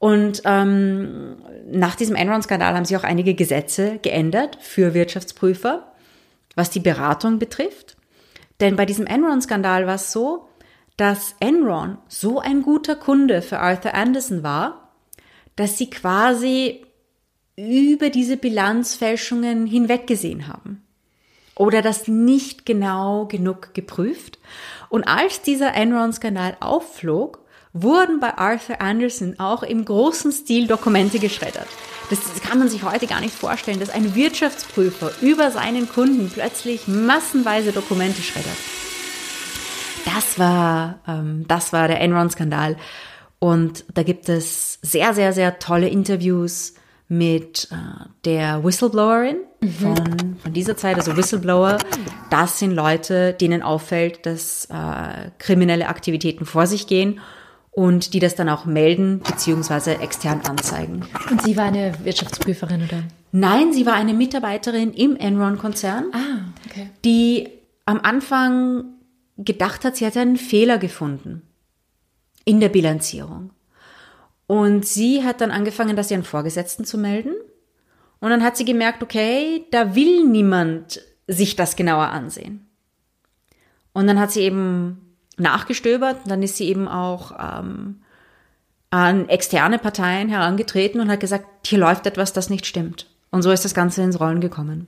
Und 0.03 0.41
ähm, 0.43 1.37
nach 1.71 1.95
diesem 1.95 2.17
Enron-Skandal 2.17 2.75
haben 2.75 2.83
sich 2.83 2.97
auch 2.97 3.05
einige 3.05 3.35
Gesetze 3.35 3.99
geändert 3.99 4.57
für 4.59 4.93
Wirtschaftsprüfer, 4.93 5.93
was 6.55 6.69
die 6.69 6.81
Beratung 6.81 7.39
betrifft. 7.39 7.95
Denn 8.59 8.75
bei 8.75 8.85
diesem 8.85 9.05
Enron-Skandal 9.05 9.87
war 9.87 9.95
es 9.95 10.11
so, 10.11 10.49
dass 10.97 11.37
Enron 11.39 11.99
so 12.09 12.41
ein 12.41 12.63
guter 12.63 12.97
Kunde 12.97 13.41
für 13.41 13.59
Arthur 13.59 13.93
Anderson 13.93 14.43
war, 14.43 14.91
dass 15.55 15.77
sie 15.77 15.89
quasi 15.89 16.83
über 17.55 18.09
diese 18.09 18.35
Bilanzfälschungen 18.35 19.65
hinweggesehen 19.65 20.49
haben 20.49 20.83
oder 21.55 21.81
das 21.81 22.09
nicht 22.09 22.65
genau 22.65 23.25
genug 23.27 23.73
geprüft. 23.73 24.37
Und 24.89 25.05
als 25.05 25.43
dieser 25.43 25.73
Enron-Skandal 25.73 26.57
aufflog, 26.59 27.42
wurden 27.73 28.19
bei 28.19 28.37
Arthur 28.37 28.79
Anderson 28.79 29.39
auch 29.39 29.63
im 29.63 29.83
großen 29.83 30.31
Stil 30.31 30.67
Dokumente 30.67 31.19
geschreddert. 31.19 31.67
Das 32.09 32.19
kann 32.41 32.59
man 32.59 32.69
sich 32.69 32.83
heute 32.83 33.07
gar 33.07 33.19
nicht 33.19 33.33
vorstellen, 33.33 33.79
dass 33.79 33.89
ein 33.89 34.13
Wirtschaftsprüfer 34.13 35.11
über 35.21 35.49
seinen 35.49 35.89
Kunden 35.89 36.29
plötzlich 36.29 36.87
massenweise 36.87 37.71
Dokumente 37.71 38.21
schreddert. 38.21 38.57
Das 40.05 40.37
war, 40.37 40.99
ähm, 41.07 41.45
das 41.47 41.73
war 41.73 41.87
der 41.87 42.01
Enron-Skandal. 42.01 42.77
Und 43.39 43.85
da 43.93 44.03
gibt 44.03 44.29
es 44.29 44.79
sehr, 44.81 45.13
sehr, 45.13 45.33
sehr 45.33 45.59
tolle 45.59 45.89
Interviews 45.89 46.75
mit 47.07 47.69
äh, 47.71 48.05
der 48.25 48.63
Whistleblowerin 48.63 49.37
mhm. 49.61 49.69
von, 49.69 50.35
von 50.43 50.53
dieser 50.53 50.77
Zeit. 50.77 50.97
Also 50.97 51.17
Whistleblower, 51.17 51.79
das 52.29 52.59
sind 52.59 52.71
Leute, 52.71 53.33
denen 53.33 53.63
auffällt, 53.63 54.25
dass 54.25 54.65
äh, 54.65 55.31
kriminelle 55.39 55.87
Aktivitäten 55.87 56.45
vor 56.45 56.67
sich 56.67 56.85
gehen 56.85 57.19
und 57.73 58.13
die 58.13 58.19
das 58.19 58.35
dann 58.35 58.49
auch 58.49 58.65
melden 58.65 59.19
beziehungsweise 59.19 59.99
extern 59.99 60.41
anzeigen. 60.41 61.05
Und 61.29 61.41
sie 61.41 61.57
war 61.57 61.65
eine 61.65 61.93
Wirtschaftsprüferin, 62.03 62.83
oder? 62.83 63.03
Nein, 63.31 63.73
sie 63.73 63.85
war 63.85 63.93
eine 63.93 64.13
Mitarbeiterin 64.13 64.93
im 64.93 65.15
Enron-Konzern, 65.15 66.05
ah, 66.13 66.53
okay. 66.69 66.89
die 67.03 67.49
am 67.85 67.99
Anfang 68.01 68.85
gedacht 69.37 69.83
hat, 69.83 69.95
sie 69.95 70.05
hätte 70.05 70.19
einen 70.19 70.37
Fehler 70.37 70.77
gefunden 70.77 71.41
in 72.45 72.59
der 72.59 72.69
Bilanzierung. 72.69 73.49
Und 74.45 74.85
sie 74.85 75.23
hat 75.23 75.41
dann 75.41 75.51
angefangen, 75.51 75.95
das 75.95 76.11
ihren 76.11 76.23
Vorgesetzten 76.23 76.85
zu 76.85 76.97
melden. 76.97 77.33
Und 78.19 78.29
dann 78.29 78.43
hat 78.43 78.55
sie 78.55 78.65
gemerkt, 78.65 79.01
okay, 79.01 79.65
da 79.71 79.95
will 79.95 80.25
niemand 80.25 81.01
sich 81.27 81.55
das 81.55 81.75
genauer 81.75 82.09
ansehen. 82.09 82.67
Und 83.93 84.07
dann 84.07 84.19
hat 84.19 84.31
sie 84.31 84.41
eben 84.41 85.02
nachgestöbert, 85.37 86.17
dann 86.25 86.43
ist 86.43 86.57
sie 86.57 86.67
eben 86.67 86.87
auch 86.87 87.31
ähm, 87.39 88.01
an 88.89 89.27
externe 89.29 89.79
Parteien 89.79 90.29
herangetreten 90.29 91.01
und 91.01 91.09
hat 91.09 91.19
gesagt, 91.19 91.67
hier 91.67 91.79
läuft 91.79 92.05
etwas, 92.05 92.33
das 92.33 92.49
nicht 92.49 92.65
stimmt. 92.65 93.07
Und 93.31 93.41
so 93.41 93.51
ist 93.51 93.65
das 93.65 93.73
Ganze 93.73 94.03
ins 94.03 94.19
Rollen 94.19 94.41
gekommen. 94.41 94.87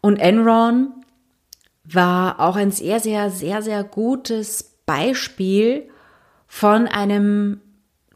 Und 0.00 0.18
Enron 0.18 0.92
war 1.84 2.40
auch 2.40 2.56
ein 2.56 2.70
sehr, 2.70 3.00
sehr, 3.00 3.30
sehr, 3.30 3.62
sehr 3.62 3.84
gutes 3.84 4.74
Beispiel 4.84 5.88
von 6.46 6.86
einem 6.86 7.60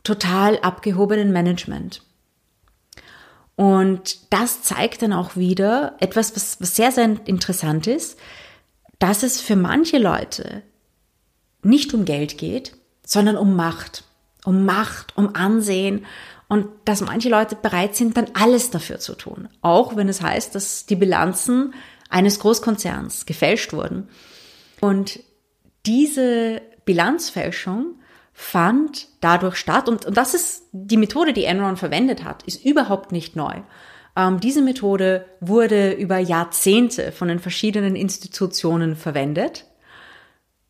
total 0.05 0.59
abgehobenen 0.61 1.33
Management. 1.33 2.03
Und 3.57 4.33
das 4.33 4.63
zeigt 4.63 5.03
dann 5.03 5.13
auch 5.13 5.35
wieder 5.35 5.97
etwas, 6.01 6.37
was, 6.37 6.61
was 6.61 6.77
sehr, 6.77 6.93
sehr 6.93 7.17
interessant 7.27 7.87
ist, 7.87 8.19
dass 8.99 9.23
es 9.23 9.40
für 9.40 9.57
manche 9.57 9.99
Leute 9.99 10.62
nicht 11.62 11.95
um 11.95 12.05
Geld 12.05 12.38
geht, 12.38 12.76
sondern 13.05 13.37
um 13.37 13.57
Macht. 13.57 14.05
Um 14.45 14.64
Macht, 14.64 15.17
um 15.17 15.35
Ansehen 15.35 16.07
und 16.49 16.67
dass 16.87 17.02
manche 17.02 17.28
Leute 17.28 17.57
bereit 17.57 17.95
sind, 17.95 18.17
dann 18.17 18.28
alles 18.33 18.71
dafür 18.71 18.99
zu 18.99 19.14
tun. 19.14 19.49
Auch 19.61 19.97
wenn 19.97 20.09
es 20.09 20.23
heißt, 20.23 20.55
dass 20.55 20.87
die 20.87 20.97
Bilanzen 20.97 21.75
eines 22.09 22.40
Großkonzerns 22.40 23.26
gefälscht 23.26 23.73
wurden. 23.73 24.09
Und 24.81 25.21
diese 25.85 26.62
Bilanzfälschung 26.87 27.97
fand 28.33 29.09
dadurch 29.21 29.57
statt. 29.57 29.88
Und, 29.88 30.07
und 30.07 30.17
das 30.17 30.33
ist 30.33 30.64
die 30.73 30.97
Methode, 30.97 31.35
die 31.35 31.45
Enron 31.45 31.76
verwendet 31.76 32.25
hat, 32.25 32.45
ist 32.45 32.64
überhaupt 32.64 33.12
nicht 33.12 33.37
neu. 33.37 33.61
Ähm, 34.19 34.41
diese 34.41 34.63
Methode 34.63 35.25
wurde 35.41 35.93
über 35.93 36.19
Jahrzehnte 36.19 37.13
von 37.13 37.29
den 37.29 37.39
verschiedenen 37.39 37.95
Institutionen 37.95 38.97
verwendet. 38.97 39.65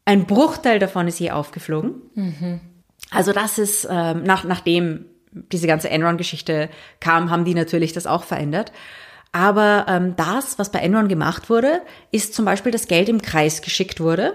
Ein 0.05 0.27
Bruchteil 0.27 0.79
davon 0.79 1.09
ist 1.09 1.19
je 1.19 1.31
aufgeflogen. 1.31 1.95
Mhm. 2.15 2.61
Also 3.11 3.33
das 3.33 3.59
ist, 3.59 3.89
ähm, 3.91 4.23
nach, 4.23 4.45
nachdem 4.45 5.07
diese 5.31 5.67
ganze 5.67 5.89
Enron-Geschichte 5.89 6.69
kam, 7.01 7.31
haben 7.31 7.47
die 7.47 7.55
natürlich 7.55 7.95
das 7.95 8.07
auch 8.07 8.25
verändert. 8.25 8.73
Aber 9.33 9.87
ähm, 9.89 10.15
das, 10.17 10.59
was 10.59 10.71
bei 10.71 10.81
Enron 10.81 11.09
gemacht 11.09 11.49
wurde, 11.49 11.81
ist 12.11 12.35
zum 12.35 12.45
Beispiel, 12.45 12.73
dass 12.73 12.87
Geld 12.87 13.09
im 13.09 13.23
Kreis 13.23 13.63
geschickt 13.63 14.01
wurde 14.01 14.35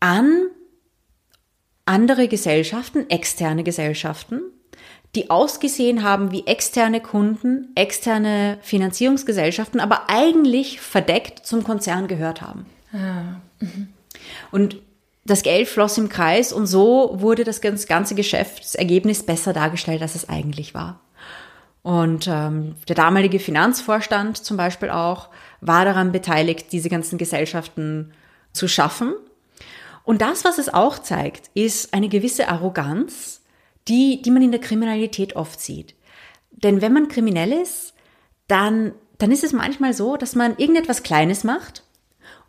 an 0.00 0.48
andere 1.86 2.28
Gesellschaften, 2.28 3.08
externe 3.08 3.64
Gesellschaften, 3.64 4.42
die 5.14 5.30
ausgesehen 5.30 6.02
haben 6.02 6.30
wie 6.30 6.46
externe 6.46 7.00
Kunden, 7.00 7.68
externe 7.74 8.58
Finanzierungsgesellschaften, 8.60 9.80
aber 9.80 10.08
eigentlich 10.08 10.80
verdeckt 10.80 11.46
zum 11.46 11.64
Konzern 11.64 12.08
gehört 12.08 12.42
haben. 12.42 12.66
Ah, 12.92 13.40
mhm. 13.60 13.88
Und 14.50 14.76
das 15.24 15.42
Geld 15.42 15.68
floss 15.68 15.98
im 15.98 16.08
Kreis 16.08 16.52
und 16.52 16.66
so 16.66 17.10
wurde 17.14 17.44
das 17.44 17.60
ganze 17.60 18.14
Geschäftsergebnis 18.14 19.24
besser 19.24 19.52
dargestellt, 19.52 20.02
als 20.02 20.14
es 20.14 20.28
eigentlich 20.28 20.74
war. 20.74 21.00
Und 21.82 22.26
ähm, 22.28 22.74
der 22.88 22.96
damalige 22.96 23.38
Finanzvorstand 23.38 24.38
zum 24.38 24.56
Beispiel 24.56 24.90
auch 24.90 25.28
war 25.60 25.84
daran 25.84 26.12
beteiligt, 26.12 26.72
diese 26.72 26.88
ganzen 26.88 27.16
Gesellschaften 27.18 28.12
zu 28.52 28.66
schaffen. 28.68 29.14
Und 30.02 30.20
das, 30.20 30.44
was 30.44 30.58
es 30.58 30.72
auch 30.72 30.98
zeigt, 30.98 31.50
ist 31.54 31.94
eine 31.94 32.08
gewisse 32.08 32.48
Arroganz, 32.48 33.40
die, 33.88 34.22
die 34.22 34.30
man 34.30 34.42
in 34.42 34.50
der 34.50 34.60
Kriminalität 34.60 35.36
oft 35.36 35.60
sieht. 35.60 35.94
Denn 36.50 36.80
wenn 36.80 36.92
man 36.92 37.08
kriminell 37.08 37.52
ist, 37.52 37.94
dann, 38.48 38.92
dann 39.18 39.30
ist 39.30 39.44
es 39.44 39.52
manchmal 39.52 39.92
so, 39.92 40.16
dass 40.16 40.34
man 40.34 40.56
irgendetwas 40.56 41.02
Kleines 41.02 41.44
macht 41.44 41.82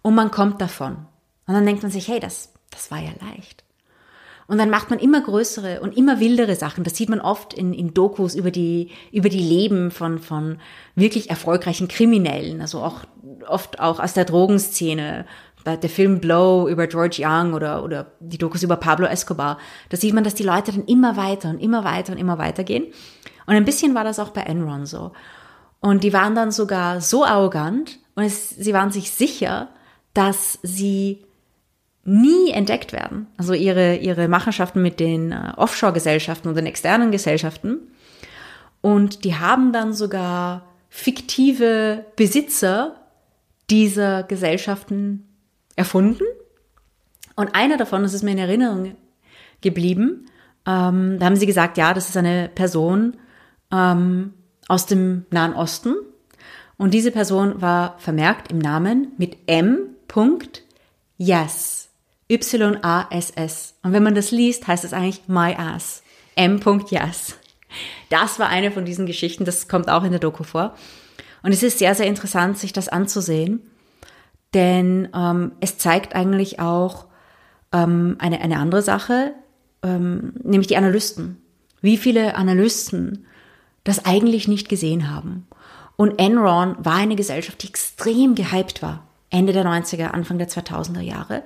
und 0.02 0.16
man 0.16 0.32
kommt 0.32 0.62
davon. 0.62 1.06
Und 1.46 1.54
dann 1.54 1.66
denkt 1.66 1.84
man 1.84 1.92
sich, 1.92 2.08
hey, 2.08 2.20
das, 2.20 2.54
das 2.72 2.92
war 2.92 3.00
ja 3.00 3.12
leicht. 3.22 3.64
Und 4.48 4.60
dann 4.60 4.70
macht 4.70 4.90
man 4.90 5.00
immer 5.00 5.20
größere 5.20 5.82
und 5.82 5.98
immer 5.98 6.22
wildere 6.22 6.56
Sachen. 6.56 6.86
Das 6.86 6.96
sieht 6.96 7.10
man 7.10 7.20
oft 7.20 7.54
in, 7.54 7.74
in 7.74 7.94
Dokus 7.94 8.34
über 8.34 8.50
die, 8.50 8.92
über 9.12 9.28
die 9.28 9.42
Leben 9.42 9.92
von, 9.92 10.20
von 10.20 10.60
wirklich 10.96 11.30
erfolgreichen 11.30 11.90
Kriminellen. 11.90 12.62
Also 12.62 12.82
auch, 12.82 13.02
oft 13.46 13.82
auch 13.82 14.00
aus 14.00 14.14
der 14.14 14.24
Drogenszene 14.24 15.26
der 15.76 15.90
Film 15.90 16.20
Blow 16.20 16.70
über 16.70 16.88
George 16.88 17.18
Young 17.20 17.54
oder, 17.54 17.84
oder 17.84 18.12
die 18.20 18.38
Dokus 18.38 18.64
über 18.64 18.78
Pablo 18.78 19.08
Escobar, 19.08 19.58
da 19.90 19.98
sieht 19.98 20.14
man, 20.14 20.24
dass 20.24 20.36
die 20.36 20.44
Leute 20.44 20.72
dann 20.72 20.86
immer 20.86 21.18
weiter 21.18 21.50
und 21.50 21.60
immer 21.60 21.84
weiter 21.84 22.14
und 22.14 22.20
immer 22.20 22.38
weiter 22.38 22.64
gehen. 22.64 22.86
Und 23.46 23.56
ein 23.56 23.66
bisschen 23.66 23.96
war 23.96 24.04
das 24.04 24.20
auch 24.20 24.30
bei 24.30 24.42
Enron 24.42 24.86
so. 24.86 25.12
Und 25.80 26.04
die 26.04 26.14
waren 26.14 26.36
dann 26.36 26.52
sogar 26.52 27.02
so 27.02 27.26
arrogant 27.26 28.00
und 28.16 28.24
es, 28.24 28.50
sie 28.50 28.74
waren 28.74 28.92
sich 28.92 29.12
sicher, 29.12 29.70
dass 30.14 30.60
sie 30.64 31.26
nie 32.04 32.52
entdeckt 32.52 32.94
werden. 32.94 33.28
Also 33.38 33.54
ihre, 33.54 33.98
ihre 33.98 34.28
Machenschaften 34.28 34.82
mit 34.82 35.00
den 35.00 35.34
äh, 35.34 35.54
Offshore-Gesellschaften 35.58 36.48
und 36.48 36.56
den 36.56 36.66
externen 36.66 37.12
Gesellschaften. 37.12 37.80
Und 38.82 39.24
die 39.24 39.36
haben 39.36 39.74
dann 39.74 39.94
sogar 39.94 40.64
fiktive 40.90 42.06
Besitzer 42.16 42.96
dieser 43.70 44.24
Gesellschaften 44.24 45.27
erfunden. 45.78 46.26
Und 47.36 47.56
einer 47.56 47.78
davon, 47.78 48.04
das 48.04 48.14
ist 48.14 48.24
mir 48.24 48.32
in 48.32 48.40
Erinnerung 48.40 48.96
geblieben, 49.62 50.26
ähm, 50.66 51.18
da 51.20 51.26
haben 51.26 51.38
sie 51.38 51.46
gesagt, 51.46 51.78
ja, 51.78 51.94
das 51.94 52.10
ist 52.10 52.18
eine 52.18 52.50
Person 52.54 53.16
ähm, 53.72 54.34
aus 54.68 54.86
dem 54.86 55.26
Nahen 55.30 55.54
Osten. 55.54 55.96
Und 56.76 56.94
diese 56.94 57.12
Person 57.12 57.62
war 57.62 57.98
vermerkt 58.00 58.52
im 58.52 58.60
Namen 58.60 59.14
mit 59.18 59.38
M. 59.48 59.96
Yes. 61.18 61.90
Y-A-S-S. 62.30 63.76
Und 63.84 63.94
wenn 63.94 64.04
man 64.04 64.16
das 64.16 64.32
liest, 64.32 64.68
heißt 64.68 64.84
es 64.84 64.94
eigentlich 64.94 65.28
My 65.28 65.56
Ass. 65.58 66.04
M. 66.36 66.60
Yes. 66.90 67.36
Das 68.10 68.38
war 68.40 68.50
eine 68.50 68.72
von 68.72 68.86
diesen 68.86 69.06
Geschichten, 69.06 69.46
das 69.46 69.68
kommt 69.68 69.90
auch 69.90 70.04
in 70.04 70.12
der 70.12 70.20
Doku 70.20 70.44
vor. 70.44 70.76
Und 71.44 71.52
es 71.54 71.64
ist 71.64 71.80
sehr, 71.80 71.96
sehr 71.96 72.08
interessant, 72.08 72.58
sich 72.58 72.74
das 72.74 72.90
anzusehen 72.90 73.62
denn 74.54 75.10
ähm, 75.14 75.54
es 75.60 75.78
zeigt 75.78 76.16
eigentlich 76.16 76.60
auch 76.60 77.06
ähm, 77.72 78.16
eine, 78.20 78.42
eine 78.42 78.58
andere 78.58 78.82
Sache, 78.82 79.34
ähm, 79.84 80.34
nämlich 80.44 80.68
die 80.68 80.78
Analysten. 80.78 81.42
Wie 81.82 81.98
viele 81.98 82.36
Analysten 82.36 83.26
das 83.84 84.06
eigentlich 84.06 84.48
nicht 84.48 84.70
gesehen 84.70 85.10
haben. 85.10 85.48
Und 85.96 86.20
Enron 86.20 86.76
war 86.80 86.96
eine 86.96 87.16
Gesellschaft, 87.16 87.64
die 87.64 87.70
extrem 87.70 88.36
gehypt 88.36 88.82
war. 88.82 89.08
Ende 89.30 89.54
der 89.54 89.66
90er, 89.66 90.08
Anfang 90.08 90.38
der 90.38 90.50
2000er 90.50 91.02
Jahre. 91.02 91.44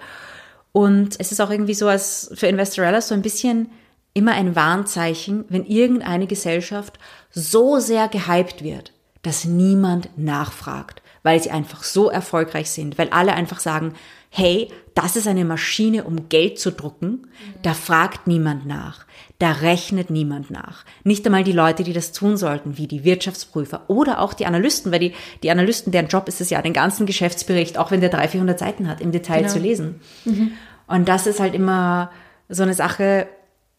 Und 0.71 1.19
es 1.19 1.31
ist 1.31 1.39
auch 1.39 1.49
irgendwie 1.49 1.73
so, 1.73 1.87
als 1.87 2.31
für 2.35 2.47
Investorella 2.47 3.01
so 3.01 3.13
ein 3.13 3.21
bisschen 3.21 3.69
immer 4.13 4.33
ein 4.33 4.55
Warnzeichen, 4.55 5.45
wenn 5.49 5.65
irgendeine 5.65 6.27
Gesellschaft 6.27 6.99
so 7.29 7.79
sehr 7.79 8.07
gehypt 8.07 8.63
wird, 8.63 8.93
dass 9.21 9.45
niemand 9.45 10.09
nachfragt, 10.17 11.00
weil 11.23 11.41
sie 11.41 11.51
einfach 11.51 11.83
so 11.83 12.09
erfolgreich 12.09 12.69
sind, 12.69 12.97
weil 12.97 13.09
alle 13.09 13.33
einfach 13.33 13.59
sagen, 13.59 13.93
hey, 14.29 14.69
das 14.95 15.15
ist 15.15 15.27
eine 15.27 15.45
Maschine, 15.45 16.05
um 16.05 16.29
Geld 16.29 16.57
zu 16.57 16.71
drucken, 16.71 17.27
da 17.63 17.73
fragt 17.73 18.27
niemand 18.27 18.65
nach, 18.65 19.05
da 19.39 19.51
rechnet 19.51 20.09
niemand 20.09 20.51
nach. 20.51 20.85
Nicht 21.03 21.25
einmal 21.25 21.43
die 21.43 21.51
Leute, 21.51 21.83
die 21.83 21.93
das 21.93 22.11
tun 22.11 22.37
sollten, 22.37 22.77
wie 22.77 22.87
die 22.87 23.03
Wirtschaftsprüfer 23.03 23.83
oder 23.87 24.19
auch 24.19 24.33
die 24.33 24.45
Analysten, 24.45 24.91
weil 24.91 24.99
die, 24.99 25.13
die 25.43 25.51
Analysten, 25.51 25.91
deren 25.91 26.07
Job 26.07 26.27
ist 26.27 26.41
es 26.41 26.49
ja, 26.49 26.61
den 26.61 26.73
ganzen 26.73 27.05
Geschäftsbericht, 27.05 27.77
auch 27.77 27.91
wenn 27.91 28.01
der 28.01 28.09
300, 28.09 28.31
400 28.31 28.59
Seiten 28.59 28.87
hat, 28.87 29.01
im 29.01 29.11
Detail 29.11 29.41
genau. 29.41 29.53
zu 29.53 29.59
lesen. 29.59 30.01
Mhm. 30.25 30.51
Und 30.87 31.07
das 31.07 31.27
ist 31.27 31.39
halt 31.39 31.53
immer 31.53 32.11
so 32.49 32.63
eine 32.63 32.73
Sache, 32.73 33.27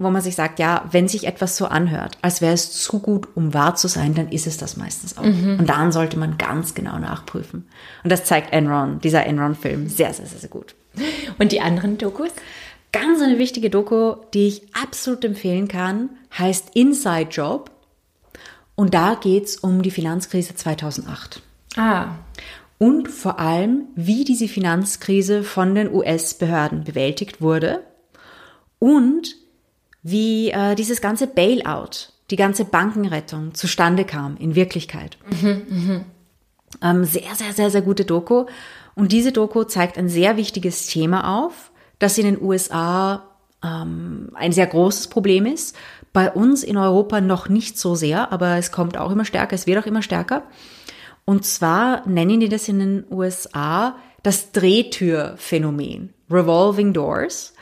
wo 0.02 0.10
man 0.10 0.22
sich 0.22 0.34
sagt, 0.34 0.58
ja, 0.58 0.84
wenn 0.90 1.08
sich 1.08 1.26
etwas 1.26 1.56
so 1.56 1.66
anhört, 1.66 2.18
als 2.22 2.40
wäre 2.40 2.54
es 2.54 2.72
zu 2.72 2.98
gut, 2.98 3.28
um 3.34 3.54
wahr 3.54 3.74
zu 3.74 3.88
sein, 3.88 4.14
dann 4.14 4.28
ist 4.28 4.46
es 4.46 4.56
das 4.56 4.76
meistens 4.76 5.16
auch. 5.16 5.24
Mhm. 5.24 5.58
Und 5.60 5.68
dann 5.68 5.92
sollte 5.92 6.18
man 6.18 6.38
ganz 6.38 6.74
genau 6.74 6.98
nachprüfen. 6.98 7.66
Und 8.04 8.10
das 8.10 8.24
zeigt 8.24 8.52
Enron, 8.52 9.00
dieser 9.00 9.26
Enron-Film, 9.26 9.88
sehr, 9.88 10.12
sehr, 10.12 10.26
sehr, 10.26 10.38
sehr 10.38 10.50
gut. 10.50 10.74
Und 11.38 11.52
die 11.52 11.60
anderen 11.60 11.98
Dokus? 11.98 12.30
Ganz 12.92 13.22
eine 13.22 13.38
wichtige 13.38 13.70
Doku, 13.70 14.16
die 14.34 14.48
ich 14.48 14.62
absolut 14.74 15.24
empfehlen 15.24 15.66
kann, 15.68 16.10
heißt 16.38 16.70
Inside 16.74 17.30
Job. 17.30 17.70
Und 18.74 18.94
da 18.94 19.14
geht's 19.14 19.56
um 19.56 19.82
die 19.82 19.90
Finanzkrise 19.90 20.54
2008. 20.54 21.42
Ah. 21.76 22.16
Und 22.78 23.08
vor 23.08 23.38
allem, 23.38 23.84
wie 23.94 24.24
diese 24.24 24.48
Finanzkrise 24.48 25.44
von 25.44 25.74
den 25.74 25.92
US-Behörden 25.92 26.84
bewältigt 26.84 27.40
wurde 27.40 27.82
und 28.78 29.36
wie 30.02 30.50
äh, 30.50 30.74
dieses 30.74 31.00
ganze 31.00 31.26
Bailout, 31.26 32.12
die 32.30 32.36
ganze 32.36 32.64
Bankenrettung 32.64 33.54
zustande 33.54 34.04
kam 34.04 34.36
in 34.36 34.54
Wirklichkeit. 34.54 35.18
Mhm, 35.40 35.62
mh. 35.68 36.04
ähm, 36.82 37.04
sehr, 37.04 37.34
sehr, 37.34 37.52
sehr, 37.52 37.70
sehr 37.70 37.82
gute 37.82 38.04
Doku. 38.04 38.46
Und 38.94 39.12
diese 39.12 39.32
Doku 39.32 39.64
zeigt 39.64 39.96
ein 39.96 40.08
sehr 40.08 40.36
wichtiges 40.36 40.86
Thema 40.86 41.44
auf, 41.44 41.70
das 41.98 42.18
in 42.18 42.24
den 42.24 42.42
USA 42.42 43.24
ähm, 43.62 44.30
ein 44.34 44.52
sehr 44.52 44.66
großes 44.66 45.08
Problem 45.08 45.46
ist. 45.46 45.76
Bei 46.12 46.30
uns 46.30 46.62
in 46.62 46.76
Europa 46.76 47.20
noch 47.20 47.48
nicht 47.48 47.78
so 47.78 47.94
sehr, 47.94 48.32
aber 48.32 48.56
es 48.58 48.70
kommt 48.72 48.98
auch 48.98 49.10
immer 49.10 49.24
stärker, 49.24 49.54
es 49.54 49.66
wird 49.66 49.82
auch 49.82 49.86
immer 49.86 50.02
stärker. 50.02 50.42
Und 51.24 51.44
zwar 51.46 52.06
nennen 52.06 52.40
die 52.40 52.48
das 52.48 52.68
in 52.68 52.80
den 52.80 53.04
USA 53.10 53.96
das 54.22 54.52
Drehtürphänomen, 54.52 56.12
Revolving 56.30 56.92
Doors. 56.92 57.54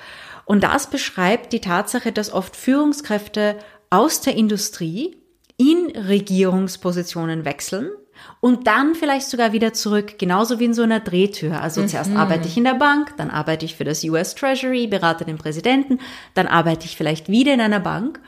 Und 0.51 0.65
das 0.65 0.89
beschreibt 0.89 1.53
die 1.53 1.61
Tatsache, 1.61 2.11
dass 2.11 2.33
oft 2.33 2.57
Führungskräfte 2.57 3.57
aus 3.89 4.21
der 4.21 4.35
Industrie 4.35 5.17
in 5.57 5.93
Regierungspositionen 5.95 7.45
wechseln 7.45 7.93
und 8.41 8.67
dann 8.67 8.97
vielleicht 8.97 9.29
sogar 9.29 9.53
wieder 9.53 9.73
zurück, 9.75 10.19
genauso 10.19 10.59
wie 10.59 10.65
in 10.65 10.75
so 10.75 10.83
einer 10.83 10.99
Drehtür. 10.99 11.63
Also 11.63 11.83
mhm. 11.83 11.87
zuerst 11.87 12.11
arbeite 12.17 12.49
ich 12.49 12.57
in 12.57 12.65
der 12.65 12.75
Bank, 12.75 13.17
dann 13.17 13.31
arbeite 13.31 13.65
ich 13.65 13.77
für 13.77 13.85
das 13.85 14.03
US 14.03 14.35
Treasury, 14.35 14.89
berate 14.89 15.25
den 15.25 15.39
Präsidenten, 15.39 16.01
dann 16.35 16.49
arbeite 16.49 16.87
ich 16.87 16.97
vielleicht 16.97 17.29
wieder 17.29 17.55
in 17.55 17.61
einer 17.61 17.79
Bank. 17.79 18.19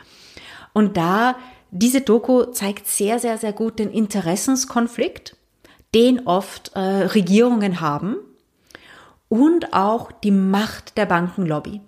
Und 0.73 0.97
da, 0.97 1.35
diese 1.73 2.03
Doku 2.03 2.45
zeigt 2.45 2.87
sehr, 2.87 3.19
sehr, 3.19 3.37
sehr 3.37 3.53
gut 3.53 3.81
den 3.81 3.91
Interessenskonflikt, 3.91 5.37
den 5.93 6.25
oft 6.29 6.71
äh, 6.77 6.79
Regierungen 6.79 7.81
haben 7.81 8.15
und 9.29 9.75
auch 9.75 10.13
die 10.13 10.31
Macht 10.31 10.97
der 10.97 11.07
Bankenlobby 11.07 11.81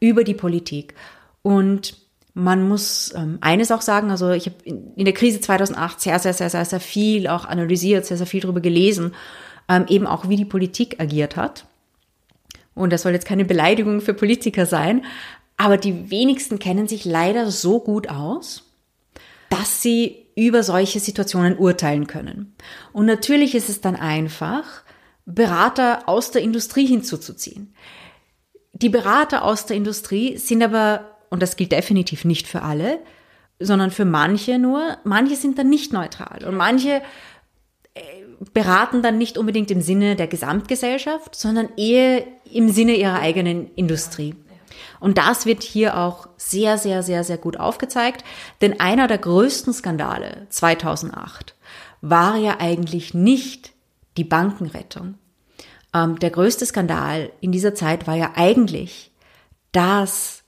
über 0.00 0.24
die 0.24 0.34
Politik. 0.34 0.94
Und 1.42 1.96
man 2.34 2.68
muss 2.68 3.12
ähm, 3.16 3.38
eines 3.40 3.72
auch 3.72 3.80
sagen, 3.80 4.10
also 4.10 4.30
ich 4.30 4.46
habe 4.46 4.56
in, 4.64 4.94
in, 4.94 5.04
der 5.04 5.14
Krise 5.14 5.40
2008 5.40 6.00
sehr, 6.00 6.18
sehr, 6.18 6.34
sehr, 6.34 6.50
sehr, 6.50 6.64
sehr 6.64 6.80
viel 6.80 7.26
auch 7.26 7.44
analysiert, 7.44 8.06
sehr, 8.06 8.16
sehr 8.16 8.26
viel 8.26 8.40
darüber 8.40 8.60
gelesen, 8.60 9.14
ähm, 9.68 9.86
eben 9.88 10.06
auch 10.06 10.28
wie 10.28 10.36
die 10.36 10.44
Politik 10.44 11.00
agiert 11.00 11.36
hat. 11.36 11.66
Und 12.74 12.92
das 12.92 13.02
soll 13.02 13.12
jetzt 13.12 13.26
keine 13.26 13.44
Beleidigung 13.44 14.00
für 14.00 14.14
Politiker 14.14 14.66
sein, 14.66 15.04
aber 15.56 15.76
die 15.76 16.10
wenigsten 16.10 16.60
kennen 16.60 16.86
sich 16.86 17.04
leider 17.04 17.50
so 17.50 17.80
gut 17.80 18.08
aus, 18.08 18.64
dass 19.50 19.82
sie 19.82 20.26
über 20.36 20.62
solche 20.62 21.00
Situationen 21.00 21.58
urteilen 21.58 22.06
können. 22.06 22.54
Und 22.92 23.06
natürlich 23.06 23.56
ist 23.56 23.68
es 23.68 23.80
dann 23.80 23.96
einfach, 23.96 24.84
Berater 25.26 26.08
aus 26.08 26.30
der 26.30 26.42
Industrie 26.42 26.86
hinzuzuziehen. 26.86 27.74
Die 28.80 28.88
Berater 28.88 29.44
aus 29.44 29.66
der 29.66 29.76
Industrie 29.76 30.36
sind 30.36 30.62
aber, 30.62 31.16
und 31.30 31.42
das 31.42 31.56
gilt 31.56 31.72
definitiv 31.72 32.24
nicht 32.24 32.46
für 32.46 32.62
alle, 32.62 33.00
sondern 33.58 33.90
für 33.90 34.04
manche 34.04 34.58
nur, 34.58 34.98
manche 35.04 35.36
sind 35.36 35.58
dann 35.58 35.68
nicht 35.68 35.92
neutral 35.92 36.44
und 36.44 36.56
manche 36.56 37.02
äh, 37.94 38.00
beraten 38.52 39.02
dann 39.02 39.18
nicht 39.18 39.36
unbedingt 39.36 39.70
im 39.72 39.80
Sinne 39.80 40.14
der 40.14 40.28
Gesamtgesellschaft, 40.28 41.34
sondern 41.34 41.70
eher 41.76 42.24
im 42.52 42.68
Sinne 42.68 42.94
ihrer 42.94 43.18
eigenen 43.18 43.72
Industrie. 43.74 44.36
Und 45.00 45.18
das 45.18 45.46
wird 45.46 45.62
hier 45.62 45.96
auch 45.96 46.28
sehr, 46.36 46.78
sehr, 46.78 47.02
sehr, 47.02 47.24
sehr 47.24 47.38
gut 47.38 47.58
aufgezeigt, 47.58 48.24
denn 48.60 48.80
einer 48.80 49.08
der 49.08 49.18
größten 49.18 49.72
Skandale 49.72 50.46
2008 50.50 51.54
war 52.00 52.36
ja 52.36 52.56
eigentlich 52.60 53.14
nicht 53.14 53.72
die 54.16 54.24
Bankenrettung, 54.24 55.14
ähm, 55.94 56.18
der 56.18 56.30
größte 56.30 56.66
Skandal 56.66 57.30
in 57.40 57.52
dieser 57.52 57.74
Zeit 57.74 58.06
war 58.06 58.16
ja 58.16 58.32
eigentlich, 58.34 59.10
dass 59.72 60.42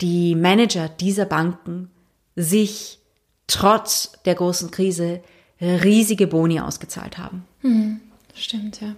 die 0.00 0.34
Manager 0.34 0.88
dieser 0.88 1.26
Banken 1.26 1.90
sich 2.36 2.98
trotz 3.46 4.12
der 4.24 4.34
großen 4.34 4.70
Krise 4.70 5.20
riesige 5.60 6.26
Boni 6.26 6.60
ausgezahlt 6.60 7.18
haben. 7.18 7.44
Hm, 7.60 8.00
stimmt, 8.34 8.80
ja. 8.80 8.94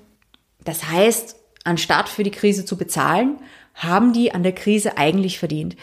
Das 0.65 0.89
heißt, 0.89 1.37
anstatt 1.65 2.09
für 2.09 2.23
die 2.23 2.31
Krise 2.31 2.65
zu 2.65 2.77
bezahlen, 2.77 3.39
haben 3.75 4.13
die 4.13 4.33
an 4.33 4.43
der 4.43 4.55
Krise 4.55 4.97
eigentlich 4.97 5.39
verdient. 5.39 5.77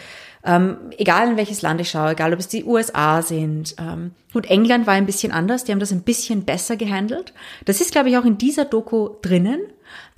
Ähm, 0.44 0.78
egal 0.98 1.32
in 1.32 1.38
welches 1.38 1.62
Land 1.62 1.82
ich 1.82 1.90
schaue, 1.90 2.12
egal 2.12 2.34
ob 2.34 2.40
es 2.40 2.48
die 2.48 2.64
USA 2.64 3.22
sind. 3.22 3.76
Ähm, 3.78 4.12
gut, 4.32 4.46
England 4.46 4.88
war 4.88 4.94
ein 4.94 5.06
bisschen 5.06 5.34
anders, 5.34 5.66
die 5.66 5.74
haben 5.74 5.80
das 5.80 5.92
ein 5.92 6.04
bisschen 6.04 6.46
besser 6.46 6.78
gehandelt. 6.78 7.34
Das 7.66 7.82
ist, 7.82 7.92
glaube 7.92 8.10
ich, 8.10 8.18
auch 8.18 8.24
in 8.24 8.38
dieser 8.38 8.64
Doku 8.64 9.10
drinnen. 9.22 9.60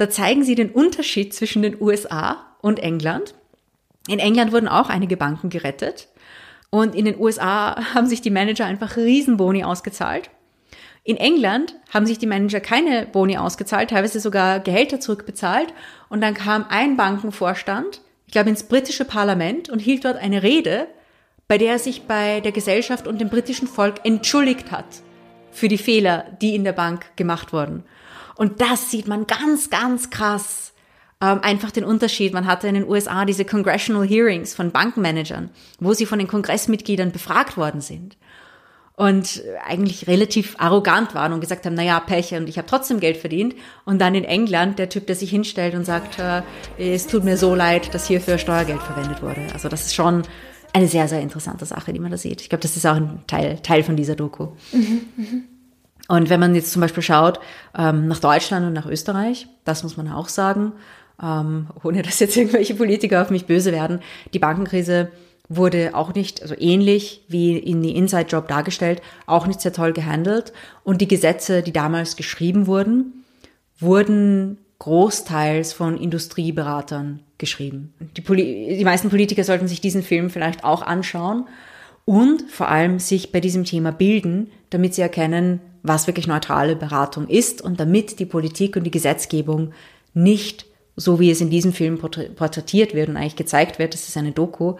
Da 0.02 0.10
zeigen 0.10 0.44
sie 0.44 0.56
den 0.56 0.72
Unterschied 0.72 1.32
zwischen 1.32 1.62
den 1.62 1.80
USA 1.80 2.44
und 2.60 2.80
England. 2.80 3.36
In 4.08 4.18
England 4.18 4.52
wurden 4.52 4.68
auch 4.68 4.90
einige 4.90 5.16
Banken 5.16 5.52
gerettet. 5.52 6.08
Und 6.72 6.96
in 6.96 7.06
den 7.06 7.20
USA 7.20 7.76
haben 7.94 8.08
sich 8.08 8.20
die 8.20 8.32
Manager 8.32 8.66
einfach 8.66 8.98
Riesenboni 8.98 9.64
ausgezahlt. 9.64 10.32
In 11.04 11.18
England 11.18 11.76
haben 11.94 12.08
sich 12.08 12.18
die 12.18 12.26
Manager 12.26 12.62
keine 12.62 13.06
Boni 13.06 13.38
ausgezahlt, 13.38 13.92
teilweise 13.92 14.20
sogar 14.20 14.60
Gehälter 14.60 15.00
zurückbezahlt. 15.00 15.72
Und 16.10 16.22
dann 16.22 16.34
kam 16.34 16.66
ein 16.68 16.98
Bankenvorstand, 16.98 18.02
ich 18.26 18.32
glaube, 18.32 18.50
ins 18.50 18.64
britische 18.64 19.06
Parlament 19.06 19.70
und 19.70 19.78
hielt 19.78 20.04
dort 20.04 20.18
eine 20.18 20.42
Rede, 20.42 20.88
bei 21.48 21.60
der 21.60 21.74
er 21.74 21.80
sich 21.80 22.08
bei 22.08 22.40
der 22.40 22.54
Gesellschaft 22.54 23.06
und 23.06 23.22
dem 23.22 23.30
britischen 23.30 23.68
Volk 23.68 24.04
entschuldigt 24.04 24.72
hat 24.72 25.04
für 25.52 25.68
die 25.68 25.78
Fehler, 25.78 26.26
die 26.42 26.56
in 26.56 26.64
der 26.64 26.74
Bank 26.74 27.16
gemacht 27.18 27.54
wurden. 27.54 27.84
Und 28.36 28.62
das 28.62 28.92
sieht 28.92 29.08
man 29.08 29.28
ganz, 29.28 29.70
ganz 29.70 30.10
krass. 30.10 30.74
Ähm, 31.22 31.40
einfach 31.44 31.72
den 31.72 31.84
Unterschied. 31.84 32.34
Man 32.34 32.48
hatte 32.48 32.68
in 32.68 32.74
den 32.74 32.88
USA 32.88 33.26
diese 33.26 33.46
Congressional 33.46 34.08
Hearings 34.08 34.54
von 34.54 34.72
Bankmanagern, 34.72 35.50
wo 35.80 35.94
sie 35.94 36.06
von 36.06 36.20
den 36.20 36.28
Kongressmitgliedern 36.28 37.12
befragt 37.12 37.58
worden 37.58 37.82
sind 37.82 38.18
und 39.02 39.42
eigentlich 39.66 40.08
relativ 40.08 40.56
arrogant 40.60 41.16
waren 41.16 41.34
und 41.34 41.40
gesagt 41.42 41.66
haben, 41.66 41.74
naja, 41.74 42.00
Pech 42.00 42.34
und 42.36 42.48
ich 42.48 42.60
habe 42.60 42.68
trotzdem 42.68 43.00
Geld 43.00 43.18
verdient. 43.18 43.56
Und 43.84 44.00
dann 44.00 44.14
in 44.14 44.24
England 44.24 44.78
der 44.78 44.90
Typ, 44.90 45.08
der 45.08 45.16
sich 45.16 45.32
hinstellt 45.32 45.74
und 45.74 45.86
sagt, 45.86 46.20
äh, 46.20 46.44
es 46.78 47.08
tut 47.08 47.24
mir 47.24 47.36
so 47.36 47.56
leid, 47.56 47.94
dass 47.96 48.08
hierfür 48.08 48.38
Steuergeld 48.38 48.82
verwendet 48.82 49.24
wurde. 49.24 49.42
Also 49.54 49.70
das 49.70 49.88
ist 49.88 49.96
schon 49.96 50.22
eine 50.74 50.88
sehr, 50.88 51.08
sehr 51.08 51.22
interessante 51.22 51.66
Sache, 51.66 51.94
die 51.94 52.00
man 52.00 52.12
da 52.12 52.18
sieht. 52.18 52.42
Ich 52.42 52.50
glaube, 52.50 52.62
das 52.62 52.78
ist 52.78 52.86
auch 52.86 52.96
ein 52.96 53.24
Teil, 53.26 53.60
Teil 53.64 53.84
von 53.84 53.96
dieser 53.96 54.16
Doku. 54.16 54.50
Mhm, 54.72 55.02
mh. 55.16 55.26
Und 56.12 56.30
wenn 56.30 56.42
man 56.42 56.56
jetzt 56.56 56.74
zum 56.74 56.82
Beispiel 56.82 57.02
schaut 57.02 57.40
ähm, 57.74 58.10
nach 58.10 58.20
Deutschland 58.20 58.68
und 58.68 58.74
nach 58.74 58.86
Österreich, 58.86 59.48
das 59.64 59.82
muss 59.84 59.96
man 59.96 60.12
auch 60.12 60.28
sagen, 60.28 60.74
ähm, 61.24 61.68
ohne 61.86 62.02
dass 62.02 62.20
jetzt 62.20 62.36
irgendwelche 62.36 62.76
Politiker 62.76 63.22
auf 63.22 63.30
mich 63.30 63.46
böse 63.46 63.72
werden, 63.72 64.02
die 64.34 64.40
Bankenkrise 64.40 65.10
wurde 65.48 65.92
auch 65.94 66.14
nicht, 66.14 66.42
also 66.42 66.54
ähnlich 66.58 67.24
wie 67.30 67.58
in 67.58 67.82
die 67.82 67.96
Inside 67.96 68.28
Job 68.28 68.50
dargestellt, 68.50 69.02
auch 69.26 69.48
nicht 69.48 69.62
sehr 69.62 69.72
toll 69.72 69.94
gehandelt. 69.94 70.52
Und 70.84 71.00
die 71.00 71.08
Gesetze, 71.08 71.64
die 71.64 71.72
damals 71.72 72.18
geschrieben 72.18 72.68
wurden, 72.68 73.24
wurden 73.80 74.58
großteils 74.80 75.72
von 75.72 75.96
Industrieberatern 75.96 77.22
geschrieben. 77.38 77.94
Die, 78.18 78.22
Poli 78.22 78.76
die 78.78 78.84
meisten 78.84 79.10
Politiker 79.10 79.46
sollten 79.46 79.70
sich 79.70 79.80
diesen 79.80 80.04
Film 80.04 80.30
vielleicht 80.30 80.66
auch 80.66 80.82
anschauen 80.82 81.48
und 82.04 82.42
vor 82.52 82.68
allem 82.68 83.00
sich 83.00 83.32
bei 83.32 83.40
diesem 83.40 83.64
Thema 83.64 83.94
bilden, 83.94 84.52
damit 84.72 84.94
sie 84.94 85.02
erkennen, 85.02 85.62
was 85.84 86.08
wirklich 86.08 86.28
neutrale 86.28 86.76
Beratung 86.76 87.28
ist 87.28 87.62
und 87.62 87.80
damit 87.80 88.20
die 88.20 88.26
Politik 88.26 88.76
und 88.76 88.84
die 88.84 88.92
Gesetzgebung 88.92 89.74
nicht 90.14 90.66
so 90.96 91.20
wie 91.20 91.32
es 91.32 91.42
in 91.42 91.50
diesem 91.50 91.74
Film 91.74 91.98
porträtiert 92.00 92.94
wird 92.94 93.10
und 93.10 93.18
eigentlich 93.18 93.36
gezeigt 93.36 93.80
wird, 93.80 93.94
das 93.94 94.08
ist 94.08 94.18
eine 94.18 94.32
Doku, 94.32 94.76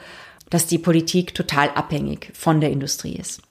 dass 0.50 0.68
die 0.68 0.78
Politik 0.78 1.34
total 1.34 1.70
abhängig 1.70 2.32
von 2.34 2.60
der 2.60 2.72
Industrie 2.72 3.16
ist. 3.16 3.42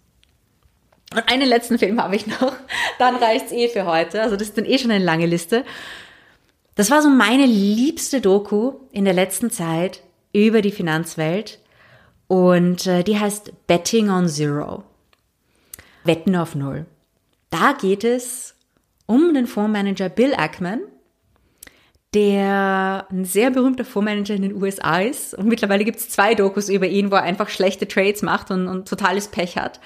Und 1.13 1.29
einen 1.29 1.49
letzten 1.49 1.79
Film 1.79 2.01
habe 2.01 2.15
ich 2.15 2.27
noch, 2.27 2.53
dann 2.99 3.17
reicht's 3.17 3.53
eh 3.53 3.69
für 3.69 3.87
heute. 3.87 4.23
Also 4.23 4.37
das 4.37 4.49
ist 4.49 4.59
dann 4.59 4.67
eh 4.67 4.79
schon 4.79 4.91
eine 4.91 5.05
lange 5.05 5.27
Liste. 5.27 5.65
Das 6.77 6.91
war 6.91 7.03
so 7.03 7.09
meine 7.09 7.47
liebste 7.47 8.21
Doku 8.21 8.75
in 8.93 9.05
der 9.05 9.15
letzten 9.15 9.51
Zeit 9.51 10.03
über 10.33 10.63
die 10.63 10.71
Finanzwelt 10.71 11.59
und 12.29 12.87
äh, 12.87 13.03
die 13.03 13.19
heißt 13.19 13.67
Betting 13.67 14.09
on 14.09 14.29
Zero. 14.29 14.85
Wetten 16.05 16.37
auf 16.37 16.55
Null. 16.55 16.87
Da 17.51 17.73
geht 17.73 18.05
es 18.05 18.55
um 19.07 19.35
den 19.35 19.47
Fondsmanager 19.47 20.09
Bill 20.09 20.35
Ackman, 20.35 20.81
der 22.15 23.07
ein 23.11 23.25
sehr 23.25 23.51
berühmter 23.51 23.85
Fondsmanager 23.85 24.35
in 24.35 24.43
den 24.43 24.63
USA 24.63 25.01
ist. 25.01 25.35
Und 25.35 25.47
mittlerweile 25.47 25.85
gibt 25.85 25.99
es 25.99 26.09
zwei 26.09 26.35
Dokus 26.35 26.69
über 26.69 26.87
ihn, 26.87 27.11
wo 27.11 27.17
er 27.17 27.23
einfach 27.23 27.49
schlechte 27.49 27.87
Trades 27.87 28.23
macht 28.23 28.51
und, 28.51 28.69
und 28.69 28.89
totales 28.89 29.29
Pech 29.29 29.57
hat. 29.57 29.81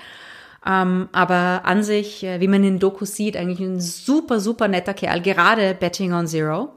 Ähm, 0.67 1.09
aber 1.13 1.63
an 1.65 1.83
sich, 1.83 2.25
äh, 2.25 2.41
wie 2.41 2.49
man 2.49 2.65
in 2.65 2.75
den 2.75 2.79
Dokus 2.79 3.15
sieht, 3.15 3.37
eigentlich 3.37 3.61
ein 3.61 3.81
super, 3.81 4.41
super 4.41 4.69
netter 4.69 4.95
Kerl, 4.95 5.21
gerade 5.21 5.75
Betting 5.75 6.13
on 6.13 6.27
Zero. 6.27 6.73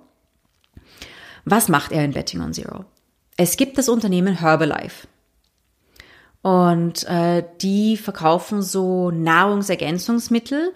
Was 1.45 1.69
macht 1.69 1.93
er 1.93 2.03
in 2.03 2.11
Betting 2.11 2.41
on 2.41 2.53
Zero? 2.53 2.83
Es 3.37 3.55
gibt 3.55 3.77
das 3.77 3.87
Unternehmen 3.87 4.39
Herbalife. 4.39 5.07
Und 6.47 7.03
äh, 7.09 7.43
die 7.59 7.97
verkaufen 7.97 8.61
so 8.61 9.11
Nahrungsergänzungsmittel 9.11 10.71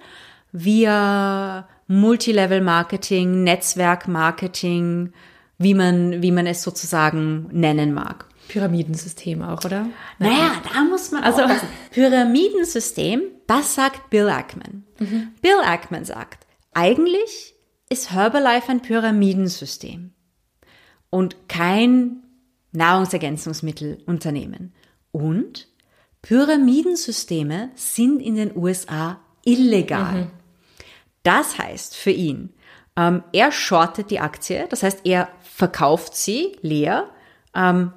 via 0.51 1.65
Multilevel-Marketing, 1.87 3.45
Netzwerk-Marketing, 3.45 5.13
wie 5.57 5.73
man, 5.73 6.21
wie 6.21 6.33
man 6.33 6.45
es 6.45 6.63
sozusagen 6.63 7.47
nennen 7.53 7.93
mag. 7.93 8.25
Pyramidensystem 8.49 9.41
auch, 9.43 9.63
oder? 9.63 9.87
Naja, 10.19 10.61
da 10.73 10.83
muss 10.83 11.11
man 11.11 11.23
also 11.23 11.43
Pyramidensystem, 11.91 13.21
was 13.47 13.75
sagt 13.75 14.09
Bill 14.09 14.27
Ackman? 14.27 14.83
Mhm. 14.99 15.29
Bill 15.41 15.61
Ackman 15.63 16.03
sagt, 16.03 16.47
eigentlich 16.73 17.55
ist 17.87 18.11
Herbalife 18.11 18.69
ein 18.69 18.81
Pyramidensystem 18.81 20.11
und 21.09 21.47
kein 21.47 22.23
Nahrungsergänzungsmittelunternehmen. 22.73 24.73
Und 25.11 25.67
Pyramidensysteme 26.21 27.71
sind 27.75 28.21
in 28.21 28.35
den 28.35 28.55
USA 28.55 29.19
illegal. 29.43 30.13
Mhm. 30.13 30.31
Das 31.23 31.57
heißt 31.57 31.95
für 31.95 32.11
ihn, 32.11 32.53
ähm, 32.95 33.23
er 33.31 33.51
shortet 33.51 34.11
die 34.11 34.19
Aktie, 34.19 34.67
das 34.69 34.83
heißt, 34.83 35.01
er 35.05 35.29
verkauft 35.41 36.15
sie 36.15 36.57
leer. 36.61 37.09
Ähm, 37.55 37.93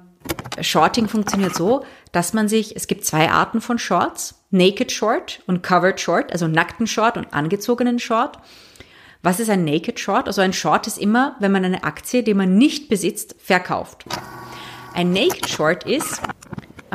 Shorting 0.59 1.07
funktioniert 1.07 1.55
so, 1.55 1.85
dass 2.11 2.33
man 2.33 2.47
sich, 2.47 2.75
es 2.75 2.87
gibt 2.87 3.05
zwei 3.05 3.29
Arten 3.29 3.61
von 3.61 3.77
Shorts, 3.77 4.43
Naked 4.51 4.91
Short 4.91 5.41
und 5.47 5.63
Covered 5.63 5.99
Short, 5.99 6.31
also 6.31 6.47
nackten 6.47 6.87
Short 6.87 7.17
und 7.17 7.33
angezogenen 7.33 7.99
Short. 7.99 8.39
Was 9.21 9.39
ist 9.39 9.49
ein 9.49 9.65
Naked 9.65 9.99
Short? 9.99 10.27
Also 10.27 10.41
ein 10.41 10.53
Short 10.53 10.87
ist 10.87 10.97
immer, 10.97 11.35
wenn 11.39 11.51
man 11.51 11.65
eine 11.65 11.83
Aktie, 11.83 12.23
die 12.23 12.33
man 12.33 12.57
nicht 12.57 12.89
besitzt, 12.89 13.35
verkauft. 13.39 14.05
Ein 14.93 15.11
Naked 15.11 15.49
Short 15.49 15.83
ist, 15.83 16.21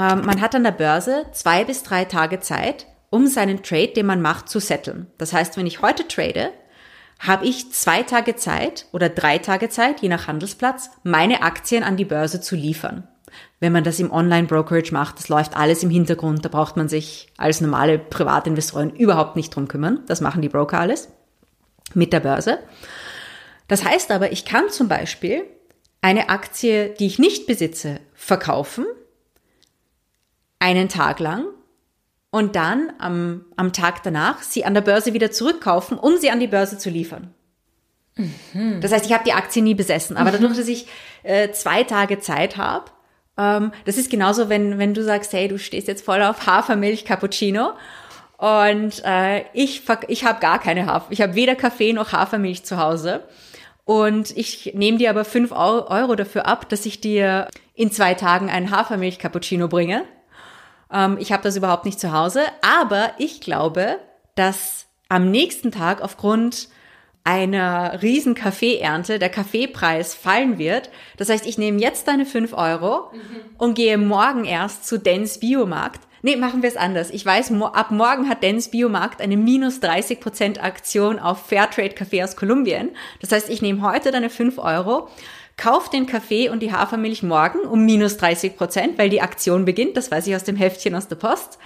ähm, 0.00 0.24
man 0.24 0.40
hat 0.40 0.54
an 0.54 0.64
der 0.64 0.70
Börse 0.72 1.26
zwei 1.32 1.64
bis 1.64 1.82
drei 1.82 2.04
Tage 2.04 2.40
Zeit, 2.40 2.86
um 3.10 3.26
seinen 3.26 3.62
Trade, 3.62 3.88
den 3.88 4.06
man 4.06 4.22
macht, 4.22 4.48
zu 4.48 4.60
setteln. 4.60 5.08
Das 5.18 5.32
heißt, 5.32 5.56
wenn 5.56 5.66
ich 5.66 5.82
heute 5.82 6.08
trade, 6.08 6.50
habe 7.18 7.44
ich 7.44 7.72
zwei 7.72 8.02
Tage 8.02 8.36
Zeit 8.36 8.86
oder 8.92 9.10
drei 9.10 9.38
Tage 9.38 9.68
Zeit, 9.68 10.00
je 10.00 10.08
nach 10.08 10.26
Handelsplatz, 10.26 10.90
meine 11.02 11.42
Aktien 11.42 11.82
an 11.82 11.96
die 11.96 12.06
Börse 12.06 12.40
zu 12.40 12.56
liefern. 12.56 13.06
Wenn 13.60 13.72
man 13.72 13.84
das 13.84 14.00
im 14.00 14.10
Online-Brokerage 14.10 14.92
macht, 14.92 15.18
das 15.18 15.28
läuft 15.28 15.56
alles 15.56 15.82
im 15.82 15.90
Hintergrund, 15.90 16.44
da 16.44 16.48
braucht 16.48 16.76
man 16.76 16.88
sich 16.88 17.28
als 17.36 17.60
normale 17.60 17.98
Privatinvestorin 17.98 18.90
überhaupt 18.90 19.36
nicht 19.36 19.54
drum 19.54 19.68
kümmern. 19.68 20.00
Das 20.06 20.20
machen 20.20 20.40
die 20.40 20.48
Broker 20.48 20.80
alles 20.80 21.08
mit 21.94 22.12
der 22.12 22.20
Börse. 22.20 22.58
Das 23.68 23.84
heißt 23.84 24.10
aber, 24.10 24.32
ich 24.32 24.44
kann 24.44 24.70
zum 24.70 24.88
Beispiel 24.88 25.44
eine 26.00 26.30
Aktie, 26.30 26.94
die 26.98 27.06
ich 27.06 27.18
nicht 27.18 27.46
besitze, 27.46 28.00
verkaufen, 28.14 28.86
einen 30.61 30.88
Tag 30.88 31.18
lang 31.18 31.46
und 32.31 32.55
dann 32.55 32.92
am, 32.99 33.44
am 33.57 33.73
Tag 33.73 34.05
danach 34.05 34.42
sie 34.42 34.64
an 34.64 34.75
der 34.75 34.83
Börse 34.83 35.12
wieder 35.12 35.33
zurückkaufen, 35.33 35.99
um 35.99 36.16
sie 36.16 36.31
an 36.31 36.38
die 36.38 36.46
Börse 36.46 36.79
zu 36.79 36.90
liefern. 36.90 37.35
Mhm. 38.16 38.81
Das 38.81 38.92
heißt, 38.92 39.07
ich 39.07 39.12
habe 39.12 39.25
die 39.25 39.33
Aktie 39.33 39.62
nie 39.62 39.75
besessen, 39.75 40.16
aber 40.16 40.31
dadurch, 40.31 40.57
dass 40.57 40.68
ich 40.68 40.87
äh, 41.23 41.51
zwei 41.51 41.83
Tage 41.83 42.20
Zeit 42.20 42.57
habe, 42.57 42.90
ähm, 43.37 43.73
das 43.85 43.96
ist 43.96 44.11
genauso, 44.11 44.49
wenn, 44.49 44.79
wenn 44.79 44.94
du 44.94 45.03
sagst, 45.03 45.33
hey, 45.33 45.49
du 45.49 45.59
stehst 45.59 45.88
jetzt 45.88 46.05
voll 46.05 46.23
auf 46.23 46.46
Hafermilch 46.46 47.05
Cappuccino 47.05 47.73
und 48.37 49.03
äh, 49.05 49.44
ich, 49.55 49.83
ich 50.09 50.25
habe 50.25 50.40
gar 50.40 50.61
keine 50.61 50.87
Hafer, 50.87 51.07
ich 51.11 51.20
habe 51.20 51.35
weder 51.35 51.55
Kaffee 51.55 51.92
noch 51.92 52.12
Hafermilch 52.12 52.64
zu 52.64 52.77
Hause 52.77 53.25
und 53.85 54.37
ich 54.37 54.73
nehme 54.75 54.99
dir 54.99 55.11
aber 55.11 55.25
fünf 55.25 55.53
Euro 55.53 56.14
dafür 56.14 56.46
ab, 56.46 56.68
dass 56.68 56.87
ich 56.87 57.01
dir 57.01 57.49
in 57.75 57.90
zwei 57.90 58.14
Tagen 58.14 58.51
einen 58.51 58.70
Hafermilch 58.70 59.18
Cappuccino 59.18 59.68
bringe 59.68 60.05
ähm, 60.92 61.16
ich 61.20 61.33
habe 61.33 61.42
das 61.42 61.57
überhaupt 61.57 61.85
nicht 61.85 62.00
zu 62.00 62.12
Hause, 62.12 62.42
aber 62.62 63.12
ich 63.18 63.40
glaube, 63.40 63.98
dass 64.35 64.87
am 65.09 65.31
nächsten 65.31 65.72
Tag 65.72 66.03
aufgrund 66.03 66.68
einer 67.24 68.00
riesen 68.03 68.35
Kaffeeernte 68.35 69.18
der 69.18 69.29
Kaffeepreis 69.29 70.14
fallen 70.14 70.59
wird. 70.59 70.90
Das 71.18 71.29
heißt, 71.29 71.46
ich 71.46 71.59
nehme 71.59 71.81
jetzt 71.81 72.09
deine 72.09 72.24
fünf 72.24 72.55
Euro 72.55 73.11
mhm. 73.12 73.20
und 73.59 73.74
gehe 73.74 73.98
morgen 73.98 74.44
erst 74.44 74.87
zu 74.87 74.98
Dens 74.98 75.38
Biomarkt. 75.38 76.00
Nee, 76.22 76.37
machen 76.37 76.62
wir 76.62 76.68
es 76.68 76.76
anders. 76.76 77.11
Ich 77.11 77.24
weiß, 77.24 77.53
ab 77.72 77.90
morgen 77.90 78.29
hat 78.29 78.42
Dens 78.42 78.70
Biomarkt 78.70 79.22
eine 79.22 79.37
minus 79.37 79.81
30% 79.81 80.61
Aktion 80.61 81.18
auf 81.18 81.46
Fairtrade 81.46 81.94
Kaffee 81.94 82.22
aus 82.22 82.37
Kolumbien. 82.37 82.90
Das 83.20 83.33
heißt, 83.33 83.48
ich 83.48 83.62
nehme 83.62 83.83
heute 83.83 84.11
deine 84.11 84.29
fünf 84.29 84.59
Euro 84.59 85.09
Kauf 85.61 85.90
den 85.90 86.07
Kaffee 86.07 86.49
und 86.49 86.61
die 86.61 86.73
Hafermilch 86.73 87.23
morgen 87.23 87.61
um 87.61 87.85
minus 87.85 88.16
30 88.16 88.57
Prozent, 88.57 88.96
weil 88.96 89.11
die 89.11 89.20
Aktion 89.20 89.66
beginnt. 89.66 89.94
Das 89.94 90.11
weiß 90.11 90.27
ich 90.27 90.35
aus 90.35 90.42
dem 90.42 90.57
Heftchen 90.57 90.94
aus 90.94 91.07
der 91.07 91.16
Post. 91.16 91.59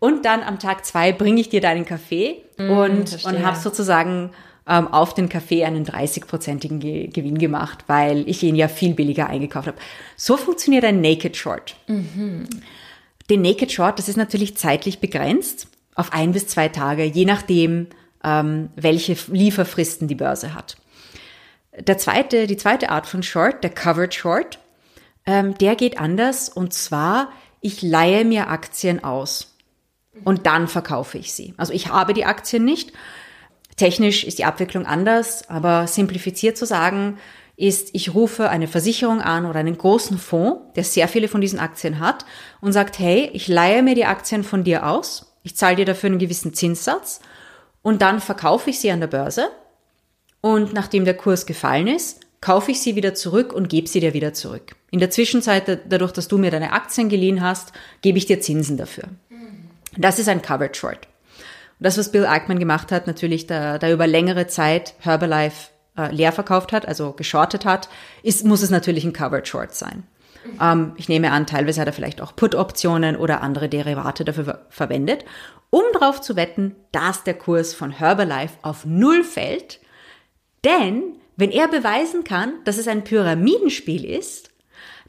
Und 0.00 0.24
dann 0.24 0.42
am 0.42 0.58
Tag 0.58 0.84
zwei 0.84 1.12
bringe 1.12 1.40
ich 1.40 1.48
dir 1.48 1.60
deinen 1.60 1.84
Kaffee 1.84 2.42
mm, 2.58 2.70
und, 2.70 3.24
und 3.24 3.46
habe 3.46 3.56
sozusagen 3.56 4.30
ähm, 4.66 4.88
auf 4.88 5.14
den 5.14 5.28
Kaffee 5.28 5.64
einen 5.64 5.86
30-prozentigen 5.86 6.80
Ge 6.80 7.06
Gewinn 7.06 7.38
gemacht, 7.38 7.84
weil 7.86 8.28
ich 8.28 8.42
ihn 8.42 8.56
ja 8.56 8.66
viel 8.66 8.94
billiger 8.94 9.28
eingekauft 9.28 9.68
habe. 9.68 9.78
So 10.16 10.36
funktioniert 10.36 10.84
ein 10.84 11.00
Naked 11.00 11.36
Short. 11.36 11.76
Mhm. 11.86 12.48
Den 13.30 13.42
Naked 13.42 13.70
Short, 13.70 14.00
das 14.00 14.08
ist 14.08 14.16
natürlich 14.16 14.56
zeitlich 14.56 14.98
begrenzt 14.98 15.68
auf 15.94 16.12
ein 16.12 16.32
bis 16.32 16.48
zwei 16.48 16.68
Tage, 16.68 17.04
je 17.04 17.26
nachdem, 17.26 17.86
ähm, 18.24 18.70
welche 18.74 19.16
Lieferfristen 19.30 20.08
die 20.08 20.16
Börse 20.16 20.52
hat. 20.52 20.78
Der 21.78 21.98
zweite, 21.98 22.46
die 22.46 22.56
zweite 22.56 22.90
Art 22.90 23.06
von 23.06 23.22
Short, 23.22 23.62
der 23.62 23.70
Covered 23.70 24.14
Short, 24.14 24.58
ähm, 25.26 25.56
der 25.58 25.76
geht 25.76 25.98
anders. 25.98 26.48
Und 26.48 26.72
zwar, 26.72 27.30
ich 27.60 27.82
leihe 27.82 28.24
mir 28.24 28.48
Aktien 28.48 29.04
aus. 29.04 29.54
Und 30.24 30.46
dann 30.46 30.68
verkaufe 30.68 31.18
ich 31.18 31.32
sie. 31.32 31.54
Also 31.56 31.72
ich 31.72 31.88
habe 31.88 32.14
die 32.14 32.24
Aktien 32.24 32.64
nicht. 32.64 32.92
Technisch 33.76 34.24
ist 34.24 34.38
die 34.38 34.44
Abwicklung 34.44 34.84
anders, 34.84 35.48
aber 35.48 35.86
simplifiziert 35.86 36.56
zu 36.56 36.66
sagen, 36.66 37.18
ist, 37.56 37.90
ich 37.94 38.14
rufe 38.14 38.48
eine 38.48 38.68
Versicherung 38.68 39.20
an 39.20 39.46
oder 39.46 39.60
einen 39.60 39.76
großen 39.76 40.18
Fonds, 40.18 40.60
der 40.76 40.84
sehr 40.84 41.08
viele 41.08 41.28
von 41.28 41.40
diesen 41.40 41.58
Aktien 41.58 42.00
hat 42.00 42.24
und 42.60 42.72
sagt, 42.72 42.98
hey, 42.98 43.30
ich 43.32 43.48
leihe 43.48 43.82
mir 43.82 43.94
die 43.94 44.06
Aktien 44.06 44.44
von 44.44 44.64
dir 44.64 44.86
aus, 44.86 45.36
ich 45.42 45.56
zahle 45.56 45.76
dir 45.76 45.84
dafür 45.84 46.08
einen 46.08 46.18
gewissen 46.18 46.54
Zinssatz. 46.54 47.20
Und 47.82 48.02
dann 48.02 48.20
verkaufe 48.20 48.70
ich 48.70 48.80
sie 48.80 48.90
an 48.90 49.00
der 49.00 49.06
Börse 49.06 49.48
und 50.40 50.72
nachdem 50.72 51.04
der 51.04 51.16
Kurs 51.16 51.46
gefallen 51.46 51.86
ist, 51.86 52.20
kaufe 52.40 52.70
ich 52.70 52.80
sie 52.80 52.96
wieder 52.96 53.14
zurück 53.14 53.52
und 53.52 53.68
gebe 53.68 53.88
sie 53.88 54.00
dir 54.00 54.14
wieder 54.14 54.32
zurück. 54.32 54.74
In 54.90 54.98
der 54.98 55.10
Zwischenzeit, 55.10 55.80
dadurch, 55.88 56.12
dass 56.12 56.28
du 56.28 56.38
mir 56.38 56.50
deine 56.50 56.72
Aktien 56.72 57.08
geliehen 57.08 57.42
hast, 57.42 57.72
gebe 58.00 58.18
ich 58.18 58.26
dir 58.26 58.40
Zinsen 58.40 58.76
dafür. 58.76 59.04
Das 59.96 60.18
ist 60.18 60.28
ein 60.28 60.42
Covered 60.42 60.76
Short. 60.76 61.06
Und 61.78 61.84
das, 61.84 61.98
was 61.98 62.12
Bill 62.12 62.26
Ackman 62.26 62.58
gemacht 62.58 62.92
hat, 62.92 63.06
natürlich, 63.06 63.46
da, 63.46 63.78
da 63.78 63.90
über 63.90 64.06
längere 64.06 64.46
Zeit 64.46 64.94
Herbalife 65.00 65.68
äh, 65.98 66.14
leer 66.14 66.32
verkauft 66.32 66.72
hat, 66.72 66.86
also 66.86 67.12
geschortet 67.12 67.64
hat, 67.64 67.88
ist, 68.22 68.44
muss 68.44 68.62
es 68.62 68.70
natürlich 68.70 69.04
ein 69.04 69.12
Covered 69.12 69.48
Short 69.48 69.74
sein. 69.74 70.04
Ähm, 70.60 70.92
ich 70.96 71.08
nehme 71.08 71.32
an, 71.32 71.46
teilweise 71.46 71.80
hat 71.80 71.88
er 71.88 71.92
vielleicht 71.92 72.20
auch 72.20 72.34
Put-Optionen 72.34 73.16
oder 73.16 73.42
andere 73.42 73.68
Derivate 73.68 74.24
dafür 74.24 74.44
ver 74.44 74.66
verwendet, 74.70 75.24
um 75.70 75.82
darauf 75.92 76.20
zu 76.20 76.36
wetten, 76.36 76.74
dass 76.92 77.24
der 77.24 77.34
Kurs 77.34 77.74
von 77.74 77.90
Herbalife 77.90 78.54
auf 78.62 78.84
Null 78.84 79.24
fällt 79.24 79.80
denn 80.64 81.16
wenn 81.36 81.50
er 81.50 81.68
beweisen 81.68 82.24
kann, 82.24 82.54
dass 82.64 82.76
es 82.76 82.86
ein 82.86 83.04
Pyramidenspiel 83.04 84.04
ist, 84.04 84.50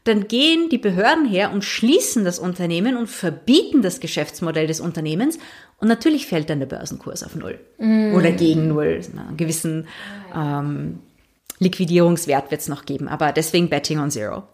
dann 0.04 0.26
gehen 0.26 0.68
die 0.68 0.78
Behörden 0.78 1.26
her 1.26 1.52
und 1.52 1.62
schließen 1.62 2.24
das 2.24 2.38
Unternehmen 2.38 2.96
und 2.96 3.08
verbieten 3.08 3.82
das 3.82 4.00
Geschäftsmodell 4.00 4.66
des 4.66 4.80
Unternehmens. 4.80 5.38
Und 5.78 5.88
natürlich 5.88 6.26
fällt 6.26 6.50
dann 6.50 6.58
der 6.58 6.66
Börsenkurs 6.66 7.22
auf 7.22 7.36
Null 7.36 7.60
mm. 7.78 8.14
oder 8.14 8.32
gegen 8.32 8.68
Null. 8.68 9.00
Einen 9.16 9.36
gewissen 9.36 9.86
ähm, 10.34 11.00
Liquidierungswert 11.60 12.50
wird 12.50 12.62
es 12.62 12.68
noch 12.68 12.84
geben, 12.84 13.08
aber 13.08 13.32
deswegen 13.32 13.68
Betting 13.68 14.00
on 14.00 14.10
Zero. 14.10 14.44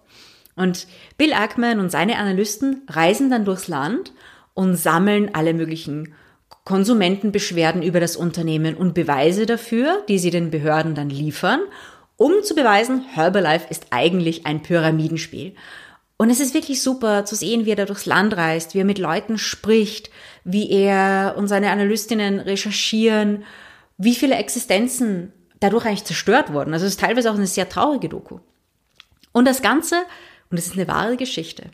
Und 0.54 0.86
Bill 1.16 1.32
Ackman 1.32 1.80
und 1.80 1.90
seine 1.90 2.18
Analysten 2.18 2.82
reisen 2.88 3.30
dann 3.30 3.44
durchs 3.44 3.68
Land 3.68 4.12
und 4.54 4.74
sammeln 4.74 5.30
alle 5.32 5.54
möglichen 5.54 6.14
Konsumentenbeschwerden 6.68 7.82
über 7.82 7.98
das 7.98 8.14
Unternehmen 8.14 8.76
und 8.76 8.92
Beweise 8.92 9.46
dafür, 9.46 10.04
die 10.06 10.18
sie 10.18 10.30
den 10.30 10.50
Behörden 10.50 10.94
dann 10.94 11.08
liefern, 11.08 11.60
um 12.18 12.42
zu 12.42 12.54
beweisen, 12.54 13.06
Herbalife 13.10 13.68
ist 13.70 13.86
eigentlich 13.88 14.44
ein 14.44 14.60
Pyramidenspiel. 14.62 15.54
Und 16.18 16.28
es 16.28 16.40
ist 16.40 16.52
wirklich 16.52 16.82
super 16.82 17.24
zu 17.24 17.36
sehen, 17.36 17.64
wie 17.64 17.70
er 17.70 17.76
da 17.76 17.86
durchs 17.86 18.04
Land 18.04 18.36
reist, 18.36 18.74
wie 18.74 18.80
er 18.80 18.84
mit 18.84 18.98
Leuten 18.98 19.38
spricht, 19.38 20.10
wie 20.44 20.70
er 20.70 21.36
und 21.38 21.48
seine 21.48 21.70
Analystinnen 21.70 22.38
recherchieren, 22.38 23.44
wie 23.96 24.14
viele 24.14 24.34
Existenzen 24.34 25.32
dadurch 25.60 25.86
eigentlich 25.86 26.04
zerstört 26.04 26.52
wurden. 26.52 26.74
Also 26.74 26.84
es 26.84 26.92
ist 26.92 27.00
teilweise 27.00 27.30
auch 27.30 27.36
eine 27.36 27.46
sehr 27.46 27.70
traurige 27.70 28.10
Doku. 28.10 28.40
Und 29.32 29.48
das 29.48 29.62
Ganze, 29.62 30.02
und 30.50 30.58
es 30.58 30.66
ist 30.66 30.74
eine 30.74 30.88
wahre 30.88 31.16
Geschichte, 31.16 31.70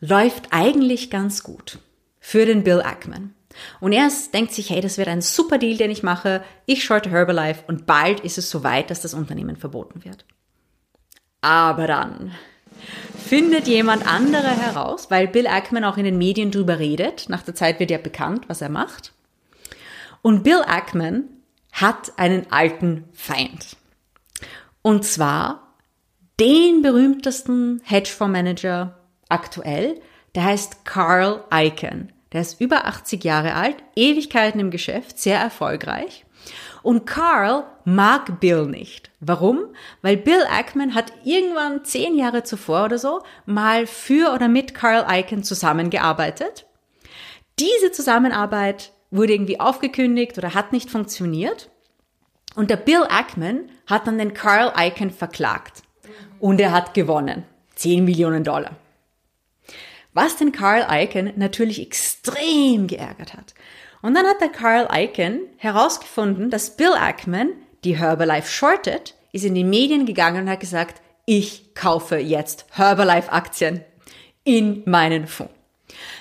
läuft 0.00 0.48
eigentlich 0.50 1.08
ganz 1.08 1.42
gut 1.42 1.78
für 2.20 2.44
den 2.44 2.64
Bill 2.64 2.82
Ackman. 2.82 3.32
Und 3.80 3.92
er 3.92 4.10
denkt 4.32 4.52
sich, 4.52 4.70
hey, 4.70 4.80
das 4.80 4.98
wird 4.98 5.08
ein 5.08 5.22
super 5.22 5.58
Deal, 5.58 5.76
den 5.76 5.90
ich 5.90 6.02
mache. 6.02 6.42
Ich 6.66 6.84
shorte 6.84 7.10
Herbalife 7.10 7.64
und 7.66 7.86
bald 7.86 8.20
ist 8.20 8.38
es 8.38 8.50
soweit, 8.50 8.90
dass 8.90 9.00
das 9.00 9.14
Unternehmen 9.14 9.56
verboten 9.56 10.04
wird. 10.04 10.24
Aber 11.40 11.86
dann 11.86 12.32
findet 13.16 13.66
jemand 13.66 14.06
andere 14.06 14.48
heraus, 14.48 15.10
weil 15.10 15.28
Bill 15.28 15.46
Ackman 15.46 15.84
auch 15.84 15.96
in 15.96 16.04
den 16.04 16.18
Medien 16.18 16.50
drüber 16.50 16.78
redet. 16.78 17.28
Nach 17.28 17.42
der 17.42 17.54
Zeit 17.54 17.80
wird 17.80 17.90
ja 17.90 17.98
bekannt, 17.98 18.48
was 18.48 18.60
er 18.60 18.68
macht. 18.68 19.12
Und 20.22 20.42
Bill 20.42 20.62
Ackman 20.66 21.24
hat 21.72 22.12
einen 22.16 22.50
alten 22.50 23.04
Feind. 23.12 23.76
Und 24.82 25.04
zwar 25.04 25.74
den 26.38 26.82
berühmtesten 26.82 27.80
Hedgefondsmanager 27.84 28.98
aktuell, 29.28 30.00
der 30.34 30.44
heißt 30.44 30.84
Carl 30.84 31.44
Icahn. 31.52 32.12
Der 32.32 32.40
ist 32.40 32.60
über 32.60 32.86
80 32.86 33.22
Jahre 33.24 33.54
alt, 33.54 33.76
Ewigkeiten 33.94 34.60
im 34.60 34.70
Geschäft, 34.70 35.18
sehr 35.18 35.38
erfolgreich. 35.38 36.24
Und 36.82 37.06
Carl 37.06 37.64
mag 37.84 38.40
Bill 38.40 38.66
nicht. 38.66 39.10
Warum? 39.20 39.64
Weil 40.02 40.16
Bill 40.16 40.44
Ackman 40.48 40.94
hat 40.94 41.12
irgendwann 41.24 41.84
zehn 41.84 42.16
Jahre 42.16 42.44
zuvor 42.44 42.84
oder 42.84 42.98
so 42.98 43.22
mal 43.44 43.86
für 43.86 44.32
oder 44.32 44.48
mit 44.48 44.74
Carl 44.74 45.04
Icahn 45.08 45.42
zusammengearbeitet. 45.42 46.66
Diese 47.58 47.90
Zusammenarbeit 47.90 48.92
wurde 49.10 49.32
irgendwie 49.32 49.58
aufgekündigt 49.58 50.36
oder 50.38 50.54
hat 50.54 50.72
nicht 50.72 50.90
funktioniert. 50.90 51.70
Und 52.54 52.70
der 52.70 52.76
Bill 52.76 53.04
Ackman 53.08 53.70
hat 53.86 54.06
dann 54.06 54.18
den 54.18 54.34
Carl 54.34 54.72
Icahn 54.76 55.10
verklagt. 55.10 55.82
Und 56.38 56.60
er 56.60 56.72
hat 56.72 56.94
gewonnen. 56.94 57.44
10 57.76 58.04
Millionen 58.04 58.44
Dollar. 58.44 58.72
Was 60.16 60.38
den 60.38 60.50
Carl 60.50 60.86
Icahn 60.90 61.34
natürlich 61.36 61.78
extrem 61.82 62.86
geärgert 62.86 63.34
hat. 63.34 63.52
Und 64.00 64.14
dann 64.14 64.24
hat 64.24 64.40
der 64.40 64.48
Carl 64.48 64.88
Icahn 64.90 65.40
herausgefunden, 65.58 66.48
dass 66.48 66.74
Bill 66.74 66.94
Ackman 66.94 67.50
die 67.84 67.98
Herbalife 67.98 68.50
shortet, 68.50 69.14
ist 69.32 69.44
in 69.44 69.54
die 69.54 69.62
Medien 69.62 70.06
gegangen 70.06 70.44
und 70.44 70.50
hat 70.50 70.60
gesagt, 70.60 71.02
ich 71.26 71.74
kaufe 71.74 72.16
jetzt 72.16 72.64
Herbalife-Aktien 72.70 73.82
in 74.42 74.84
meinen 74.86 75.26
Fonds. 75.26 75.52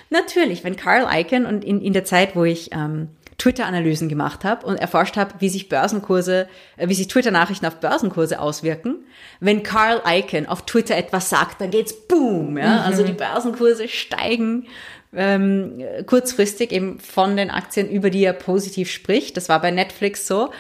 Natürlich, 0.10 0.65
wenn 0.65 0.75
Carl 0.75 1.08
Icahn 1.10 1.45
und 1.45 1.63
in, 1.63 1.79
in 1.79 1.93
der 1.93 2.03
Zeit, 2.03 2.36
wo 2.36 2.43
ich 2.43 2.73
ähm, 2.73 3.14
Twitter-Analysen 3.38 4.10
gemacht 4.10 4.43
habe 4.43 4.65
und 4.65 4.78
erforscht 4.78 5.17
habe, 5.17 5.36
wie 5.39 5.50
sich 5.50 5.69
Börsenkurse, 5.69 6.48
äh, 6.78 6.88
wie 6.88 6.93
sich 6.93 7.08
Twitter-Nachrichten 7.08 7.65
auf 7.65 7.80
Börsenkurse 7.80 8.39
auswirken. 8.39 9.06
Wenn 9.39 9.63
Carl 9.63 10.02
Icahn 10.06 10.45
auf 10.48 10.65
Twitter 10.65 10.95
etwas 10.95 11.30
sagt, 11.30 11.62
dann 11.62 11.71
geht's 11.71 11.93
boom, 11.93 12.58
ja. 12.58 12.80
Mhm. 12.80 12.80
Also 12.82 13.04
die 13.04 13.13
Börsenkurse 13.13 13.88
steigen 13.88 14.67
ähm, 15.15 15.82
kurzfristig 16.06 16.71
eben 16.71 17.00
von 17.00 17.38
den 17.38 17.50
Aktien, 17.50 17.89
über 17.89 18.10
die 18.10 18.24
er 18.24 18.34
positiv 18.34 18.91
spricht. 18.91 19.38
Das 19.38 19.50
war 19.50 19.62
bei 19.62 19.71
Netflix 19.71 20.28
so. 20.28 20.52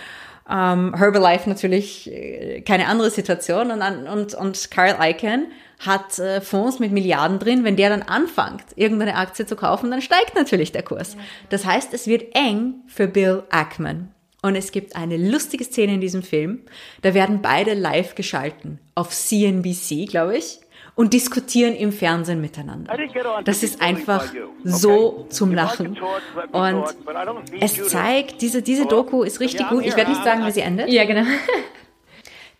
Ähm, 0.49 0.93
Herbalife 0.95 1.49
natürlich 1.49 2.11
äh, 2.11 2.61
keine 2.61 2.87
andere 2.87 3.09
Situation 3.09 3.71
und, 3.71 3.81
und, 3.81 4.35
und 4.35 4.71
Carl 4.71 4.95
Icahn 5.01 5.47
hat 5.79 6.19
äh, 6.19 6.39
Fonds 6.39 6.79
mit 6.79 6.91
Milliarden 6.91 7.39
drin. 7.39 7.63
Wenn 7.63 7.75
der 7.75 7.89
dann 7.89 8.03
anfängt, 8.03 8.63
irgendeine 8.75 9.15
Aktie 9.15 9.45
zu 9.45 9.55
kaufen, 9.55 9.89
dann 9.89 10.01
steigt 10.01 10.35
natürlich 10.35 10.71
der 10.71 10.83
Kurs. 10.83 11.17
Das 11.49 11.65
heißt, 11.65 11.93
es 11.93 12.05
wird 12.07 12.35
eng 12.35 12.75
für 12.87 13.07
Bill 13.07 13.43
Ackman. 13.49 14.11
Und 14.43 14.55
es 14.55 14.71
gibt 14.71 14.95
eine 14.95 15.17
lustige 15.17 15.63
Szene 15.63 15.95
in 15.95 16.01
diesem 16.01 16.21
Film. 16.21 16.61
Da 17.01 17.15
werden 17.15 17.41
beide 17.41 17.73
live 17.73 18.13
geschalten 18.13 18.79
auf 18.93 19.09
CNBC, 19.09 20.07
glaube 20.07 20.37
ich 20.37 20.59
und 20.95 21.13
diskutieren 21.13 21.75
im 21.75 21.91
Fernsehen 21.91 22.41
miteinander. 22.41 22.97
Das 23.43 23.63
ist 23.63 23.81
einfach 23.81 24.25
so 24.63 25.27
zum 25.29 25.53
Lachen. 25.53 25.97
Und 26.51 26.85
es 27.59 27.87
zeigt, 27.87 28.41
diese, 28.41 28.61
diese 28.61 28.85
Doku 28.85 29.23
ist 29.23 29.39
richtig 29.39 29.67
gut. 29.69 29.85
Ich 29.85 29.95
werde 29.95 30.11
nicht 30.11 30.23
sagen, 30.23 30.45
wie 30.45 30.51
sie 30.51 30.61
endet. 30.61 30.89
Ja, 30.89 31.05
genau. 31.05 31.25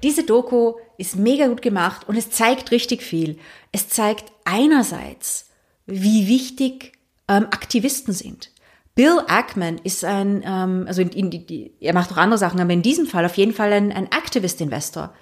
Diese 0.03 0.23
Doku 0.23 0.73
ist 0.97 1.15
mega 1.15 1.47
gut 1.47 1.61
gemacht 1.61 2.07
und 2.07 2.17
es 2.17 2.29
zeigt 2.29 2.71
richtig 2.71 3.01
viel. 3.01 3.39
Es 3.71 3.87
zeigt 3.87 4.31
einerseits, 4.43 5.49
wie 5.87 6.27
wichtig 6.27 6.91
ähm, 7.27 7.45
Aktivisten 7.45 8.13
sind. 8.13 8.51
Bill 8.93 9.19
Ackman 9.27 9.79
ist 9.83 10.05
ein, 10.05 10.43
ähm, 10.45 10.85
also 10.87 11.01
in, 11.01 11.09
in, 11.09 11.31
in, 11.31 11.69
er 11.79 11.93
macht 11.93 12.11
auch 12.11 12.17
andere 12.17 12.37
Sachen, 12.37 12.59
aber 12.59 12.71
in 12.71 12.81
diesem 12.81 13.07
Fall 13.07 13.25
auf 13.25 13.35
jeden 13.35 13.53
Fall 13.53 13.73
ein, 13.73 13.91
ein 13.91 14.05
Activist-Investor 14.11 15.13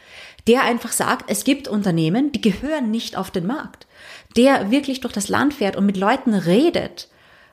der 0.48 0.64
einfach 0.64 0.92
sagt, 0.92 1.30
es 1.30 1.44
gibt 1.44 1.68
Unternehmen, 1.68 2.32
die 2.32 2.42
gehören 2.42 2.92
nicht 2.92 3.18
auf 3.18 3.32
den 3.32 3.48
Markt, 3.48 3.88
der 4.36 4.72
wirklich 4.72 5.02
durch 5.02 5.14
das 5.14 5.30
Land 5.30 5.54
fährt 5.54 5.76
und 5.76 5.86
mit 5.86 5.98
Leuten 5.98 6.34
redet, 6.34 7.10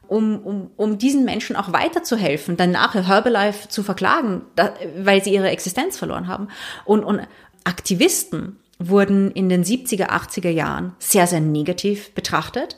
um, 0.09 0.41
um, 0.41 0.71
um 0.77 0.99
diesen 0.99 1.25
Menschen 1.25 1.55
auch 1.55 1.73
weiterzuhelfen, 1.73 2.57
dann 2.57 2.73
nachher 2.73 3.07
Herbalife 3.07 3.69
zu 3.69 3.85
verklagen, 3.85 4.43
da, 4.57 4.75
weil 4.99 5.23
sie 5.23 5.33
ihre 5.33 5.51
Existenz 5.51 5.97
verloren 5.97 6.27
haben. 6.27 6.49
Und, 6.85 7.05
und 7.05 7.21
Aktivisten 7.63 8.59
wurden 8.81 9.31
in 9.31 9.49
den 9.49 9.63
70er, 9.63 10.09
80er 10.09 10.51
Jahren 10.51 10.97
sehr, 10.99 11.29
sehr 11.29 11.41
negativ 11.41 12.13
betrachtet. 12.15 12.77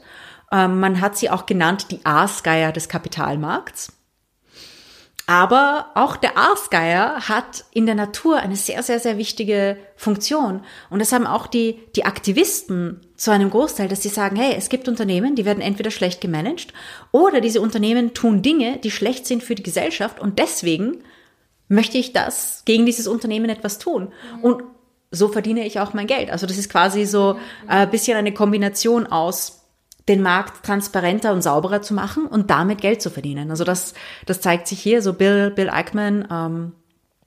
Ähm, 0.50 0.78
man 0.80 1.00
hat 1.00 1.16
sie 1.16 1.30
auch 1.30 1.46
genannt 1.46 1.86
die 1.90 2.04
Aasgeier 2.04 2.72
des 2.72 2.90
Kapitalmarkts. 2.90 3.92
Aber 5.26 5.86
auch 5.94 6.16
der 6.16 6.36
Aasgeier 6.36 7.28
hat 7.28 7.64
in 7.72 7.86
der 7.86 7.94
Natur 7.94 8.38
eine 8.38 8.56
sehr, 8.56 8.82
sehr, 8.82 8.98
sehr 8.98 9.18
wichtige 9.18 9.76
Funktion. 9.96 10.62
Und 10.90 10.98
das 10.98 11.12
haben 11.12 11.26
auch 11.26 11.46
die, 11.46 11.78
die 11.94 12.04
Aktivisten 12.04 13.00
zu 13.16 13.30
einem 13.30 13.50
Großteil, 13.50 13.88
dass 13.88 14.02
sie 14.02 14.08
sagen, 14.08 14.36
hey, 14.36 14.54
es 14.56 14.68
gibt 14.68 14.88
Unternehmen, 14.88 15.36
die 15.36 15.44
werden 15.44 15.60
entweder 15.60 15.92
schlecht 15.92 16.20
gemanagt 16.20 16.72
oder 17.12 17.40
diese 17.40 17.60
Unternehmen 17.60 18.14
tun 18.14 18.42
Dinge, 18.42 18.78
die 18.78 18.90
schlecht 18.90 19.26
sind 19.26 19.44
für 19.44 19.54
die 19.54 19.62
Gesellschaft 19.62 20.18
und 20.18 20.40
deswegen 20.40 21.04
möchte 21.68 21.98
ich 21.98 22.12
das 22.12 22.62
gegen 22.64 22.84
dieses 22.84 23.06
Unternehmen 23.06 23.48
etwas 23.48 23.78
tun. 23.78 24.12
Und 24.42 24.64
so 25.12 25.28
verdiene 25.28 25.64
ich 25.66 25.78
auch 25.78 25.94
mein 25.94 26.06
Geld. 26.06 26.30
Also 26.30 26.46
das 26.46 26.58
ist 26.58 26.70
quasi 26.70 27.04
so 27.04 27.38
ein 27.66 27.90
bisschen 27.90 28.16
eine 28.16 28.34
Kombination 28.34 29.06
aus 29.06 29.61
den 30.08 30.22
Markt 30.22 30.64
transparenter 30.64 31.32
und 31.32 31.42
sauberer 31.42 31.82
zu 31.82 31.94
machen 31.94 32.26
und 32.26 32.50
damit 32.50 32.80
Geld 32.80 33.02
zu 33.02 33.10
verdienen. 33.10 33.50
Also 33.50 33.64
das, 33.64 33.94
das 34.26 34.40
zeigt 34.40 34.66
sich 34.66 34.80
hier. 34.80 35.02
So 35.02 35.12
Bill, 35.12 35.50
Bill 35.50 35.70
Ackman, 35.70 36.26
ähm, 36.30 36.72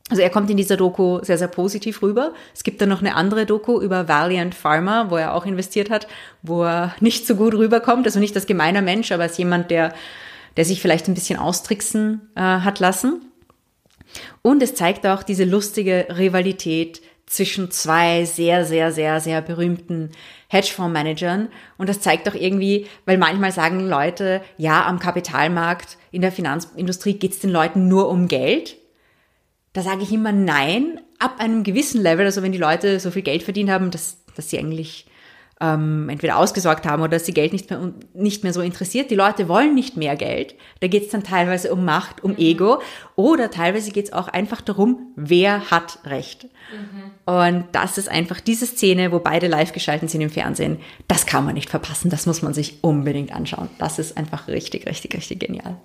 also 0.09 0.21
er 0.21 0.29
kommt 0.29 0.51
in 0.51 0.57
dieser 0.57 0.77
Doku 0.77 1.23
sehr, 1.23 1.39
sehr 1.39 1.47
positiv 1.47 2.03
rüber. 2.03 2.33
Es 2.53 2.63
gibt 2.63 2.79
dann 2.79 2.89
noch 2.89 2.99
eine 2.99 3.15
andere 3.15 3.47
Doku 3.47 3.81
über 3.81 4.07
Valiant 4.07 4.53
Pharma, 4.53 5.09
wo 5.09 5.17
er 5.17 5.33
auch 5.33 5.45
investiert 5.45 5.89
hat, 5.89 6.07
wo 6.43 6.63
er 6.63 6.93
nicht 6.99 7.25
so 7.25 7.35
gut 7.35 7.55
rüberkommt. 7.55 8.05
Also 8.05 8.19
nicht 8.19 8.35
als 8.35 8.45
gemeiner 8.45 8.81
Mensch, 8.81 9.11
aber 9.11 9.23
als 9.23 9.37
jemand, 9.37 9.71
der, 9.71 9.93
der 10.57 10.65
sich 10.65 10.79
vielleicht 10.79 11.07
ein 11.07 11.15
bisschen 11.15 11.39
austricksen 11.39 12.29
äh, 12.35 12.41
hat 12.41 12.79
lassen. 12.79 13.21
Und 14.43 14.61
es 14.61 14.75
zeigt 14.75 15.07
auch 15.07 15.23
diese 15.23 15.43
lustige 15.43 16.07
Rivalität 16.15 17.01
zwischen 17.25 17.71
zwei 17.71 18.25
sehr, 18.25 18.63
sehr, 18.63 18.91
sehr, 18.91 19.19
sehr 19.19 19.41
berühmten 19.41 20.11
Hedgefondsmanagern. 20.47 21.49
Und 21.77 21.89
das 21.89 22.01
zeigt 22.01 22.27
doch 22.27 22.35
irgendwie, 22.35 22.87
weil 23.05 23.17
manchmal 23.17 23.51
sagen 23.51 23.79
Leute, 23.79 24.41
ja, 24.57 24.85
am 24.85 24.99
Kapitalmarkt, 24.99 25.97
in 26.11 26.21
der 26.21 26.31
Finanzindustrie 26.31 27.13
geht 27.13 27.31
es 27.31 27.39
den 27.39 27.49
Leuten 27.49 27.87
nur 27.87 28.09
um 28.09 28.27
Geld. 28.27 28.77
Da 29.73 29.81
sage 29.81 30.03
ich 30.03 30.11
immer 30.11 30.31
nein, 30.31 31.01
ab 31.19 31.39
einem 31.39 31.63
gewissen 31.63 32.01
Level, 32.01 32.25
also 32.25 32.41
wenn 32.43 32.51
die 32.51 32.57
Leute 32.57 32.99
so 32.99 33.11
viel 33.11 33.23
Geld 33.23 33.43
verdient 33.43 33.69
haben, 33.69 33.91
dass, 33.91 34.17
dass 34.35 34.49
sie 34.49 34.59
eigentlich 34.59 35.05
ähm, 35.61 36.09
entweder 36.09 36.37
ausgesorgt 36.37 36.85
haben 36.85 37.01
oder 37.01 37.11
dass 37.11 37.25
sie 37.25 37.33
Geld 37.33 37.53
nicht 37.53 37.69
mehr, 37.69 37.93
nicht 38.13 38.43
mehr 38.43 38.51
so 38.51 38.61
interessiert. 38.61 39.09
Die 39.09 39.15
Leute 39.15 39.47
wollen 39.47 39.73
nicht 39.73 39.95
mehr 39.95 40.15
Geld. 40.17 40.55
Da 40.81 40.87
geht 40.87 41.03
es 41.05 41.09
dann 41.09 41.23
teilweise 41.23 41.73
um 41.73 41.85
Macht, 41.85 42.23
um 42.23 42.31
mhm. 42.31 42.37
Ego 42.37 42.81
oder 43.15 43.49
teilweise 43.49 43.91
geht 43.91 44.05
es 44.05 44.13
auch 44.13 44.27
einfach 44.27 44.61
darum, 44.61 45.13
wer 45.15 45.71
hat 45.71 45.99
Recht. 46.05 46.45
Mhm. 46.45 47.33
Und 47.33 47.65
das 47.71 47.97
ist 47.97 48.09
einfach 48.09 48.41
diese 48.41 48.65
Szene, 48.65 49.13
wo 49.13 49.19
beide 49.19 49.47
live 49.47 49.71
geschalten 49.71 50.09
sind 50.09 50.21
im 50.21 50.29
Fernsehen. 50.29 50.79
Das 51.07 51.25
kann 51.25 51.45
man 51.45 51.53
nicht 51.53 51.69
verpassen. 51.69 52.09
Das 52.09 52.25
muss 52.25 52.41
man 52.41 52.53
sich 52.53 52.83
unbedingt 52.83 53.33
anschauen. 53.33 53.69
Das 53.77 53.97
ist 53.97 54.17
einfach 54.17 54.49
richtig, 54.49 54.85
richtig, 54.87 55.15
richtig 55.15 55.39
genial. 55.39 55.77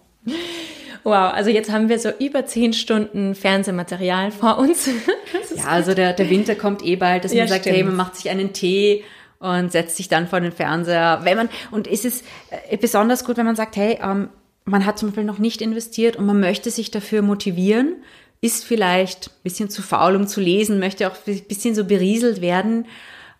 Wow, 1.04 1.32
also 1.32 1.48
jetzt 1.48 1.70
haben 1.72 1.88
wir 1.88 1.98
so 1.98 2.10
über 2.18 2.44
zehn 2.44 2.72
Stunden 2.72 3.34
Fernsehmaterial 3.34 4.32
vor 4.32 4.58
uns. 4.58 4.90
ja, 5.56 5.64
also 5.66 5.94
der, 5.94 6.12
der 6.12 6.28
Winter 6.28 6.56
kommt 6.56 6.84
eh 6.84 6.96
bald, 6.96 7.24
dass 7.24 7.32
ja, 7.32 7.42
man 7.42 7.48
sagt, 7.48 7.62
stimmt. 7.62 7.76
hey, 7.76 7.84
man 7.84 7.96
macht 7.96 8.16
sich 8.16 8.28
einen 8.28 8.52
Tee 8.52 9.04
und 9.40 9.72
setzt 9.72 9.96
sich 9.96 10.08
dann 10.08 10.28
vor 10.28 10.40
den 10.40 10.52
Fernseher. 10.52 11.20
Wenn 11.24 11.36
man, 11.36 11.48
und 11.70 11.86
ist 11.86 12.04
es 12.04 12.22
äh, 12.68 12.76
besonders 12.76 13.24
gut, 13.24 13.36
wenn 13.38 13.46
man 13.46 13.56
sagt, 13.56 13.74
hey, 13.76 13.98
ähm, 14.00 14.28
man 14.64 14.86
hat 14.86 14.98
zum 14.98 15.08
Beispiel 15.08 15.24
noch 15.24 15.38
nicht 15.38 15.62
investiert 15.62 16.16
und 16.16 16.26
man 16.26 16.38
möchte 16.38 16.70
sich 16.70 16.90
dafür 16.90 17.22
motivieren, 17.22 17.96
ist 18.42 18.64
vielleicht 18.64 19.28
ein 19.28 19.42
bisschen 19.42 19.70
zu 19.70 19.82
faul, 19.82 20.14
um 20.14 20.26
zu 20.26 20.40
lesen, 20.40 20.78
möchte 20.78 21.08
auch 21.08 21.16
ein 21.26 21.40
bisschen 21.48 21.74
so 21.74 21.84
berieselt 21.84 22.40
werden, 22.40 22.86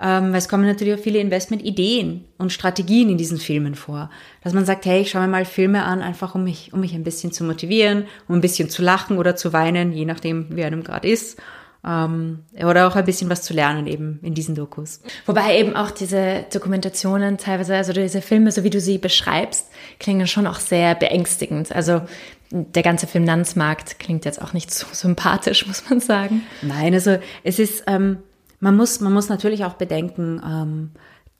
ähm, 0.00 0.32
weil 0.32 0.38
es 0.38 0.48
kommen 0.48 0.66
natürlich 0.66 0.94
auch 0.94 1.02
viele 1.02 1.18
Investmentideen 1.18 2.24
und 2.38 2.52
Strategien 2.52 3.10
in 3.10 3.18
diesen 3.18 3.38
Filmen 3.38 3.74
vor. 3.74 4.10
Dass 4.42 4.54
man 4.54 4.64
sagt, 4.64 4.86
hey, 4.86 5.02
ich 5.02 5.10
schaue 5.10 5.22
mir 5.22 5.28
mal 5.28 5.44
Filme 5.44 5.84
an, 5.84 6.00
einfach 6.00 6.34
um 6.34 6.44
mich, 6.44 6.72
um 6.72 6.80
mich 6.80 6.94
ein 6.94 7.04
bisschen 7.04 7.32
zu 7.32 7.44
motivieren, 7.44 8.06
um 8.26 8.36
ein 8.36 8.40
bisschen 8.40 8.70
zu 8.70 8.82
lachen 8.82 9.18
oder 9.18 9.36
zu 9.36 9.52
weinen, 9.52 9.92
je 9.92 10.06
nachdem, 10.06 10.56
wie 10.56 10.64
einem 10.64 10.82
gerade 10.82 11.08
ist. 11.08 11.38
Ähm, 11.86 12.44
oder 12.62 12.86
auch 12.86 12.96
ein 12.96 13.04
bisschen 13.04 13.30
was 13.30 13.42
zu 13.42 13.54
lernen 13.54 13.86
eben 13.86 14.18
in 14.22 14.34
diesen 14.34 14.54
Dokus. 14.54 15.00
Wobei 15.24 15.58
eben 15.58 15.76
auch 15.76 15.90
diese 15.90 16.44
Dokumentationen 16.52 17.38
teilweise, 17.38 17.76
also 17.76 17.92
diese 17.92 18.20
Filme, 18.20 18.52
so 18.52 18.64
wie 18.64 18.70
du 18.70 18.80
sie 18.80 18.98
beschreibst, 18.98 19.70
klingen 19.98 20.26
schon 20.26 20.46
auch 20.46 20.58
sehr 20.58 20.94
beängstigend. 20.94 21.72
Also 21.72 22.02
der 22.50 22.82
ganze 22.82 23.06
Finanzmarkt 23.06 23.98
klingt 23.98 24.24
jetzt 24.24 24.42
auch 24.42 24.52
nicht 24.52 24.72
so 24.72 24.86
sympathisch, 24.92 25.66
muss 25.66 25.88
man 25.88 26.00
sagen. 26.00 26.42
Nein, 26.62 26.92
also 26.94 27.18
es 27.44 27.58
ist, 27.58 27.84
ähm, 27.86 28.18
man 28.58 28.76
muss, 28.76 29.00
man 29.00 29.12
muss 29.12 29.28
natürlich 29.28 29.64
auch 29.64 29.74
bedenken, 29.74 30.40
ähm, 30.44 30.90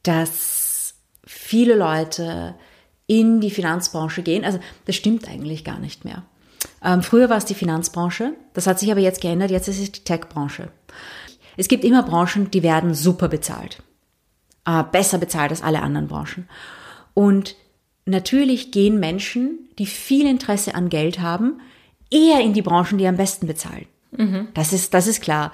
dass 0.03 0.95
viele 1.27 1.75
Leute 1.75 2.55
in 3.07 3.41
die 3.41 3.51
Finanzbranche 3.51 4.23
gehen. 4.23 4.45
Also 4.45 4.59
das 4.87 4.97
stimmt 4.97 5.29
eigentlich 5.29 5.65
gar 5.65 5.79
nicht 5.79 6.05
mehr. 6.05 6.23
Ähm, 6.83 7.03
früher 7.03 7.29
war 7.29 7.37
es 7.37 7.45
die 7.45 7.55
Finanzbranche, 7.55 8.33
das 8.55 8.67
hat 8.67 8.79
sich 8.79 8.91
aber 8.91 9.01
jetzt 9.01 9.21
geändert, 9.21 9.51
jetzt 9.51 9.69
ist 9.69 9.81
es 9.81 9.93
die 9.93 10.05
Tech-Branche. 10.05 10.69
Es 11.57 11.69
gibt 11.69 11.85
immer 11.85 12.03
Branchen, 12.03 12.51
die 12.51 12.63
werden 12.63 12.95
super 12.95 13.29
bezahlt. 13.29 13.83
Äh, 14.67 14.85
besser 14.85 15.19
bezahlt 15.19 15.51
als 15.51 15.63
alle 15.63 15.83
anderen 15.83 16.09
Branchen. 16.09 16.49
Und 17.15 17.57
natürlich 18.07 18.71
gehen 18.71 18.99
Menschen, 18.99 19.69
die 19.79 19.87
viel 19.87 20.27
Interesse 20.27 20.75
an 20.75 20.89
Geld 20.89 21.21
haben, 21.21 21.61
eher 22.11 22.41
in 22.41 22.55
die 22.55 22.63
Branchen, 22.63 22.99
die 22.99 23.07
am 23.07 23.17
besten 23.17 23.47
bezahlen. 23.47 23.87
Mhm. 24.13 24.49
Das 24.55 24.73
ist, 24.73 24.95
das 24.95 25.07
ist 25.07 25.23
klar. 25.23 25.53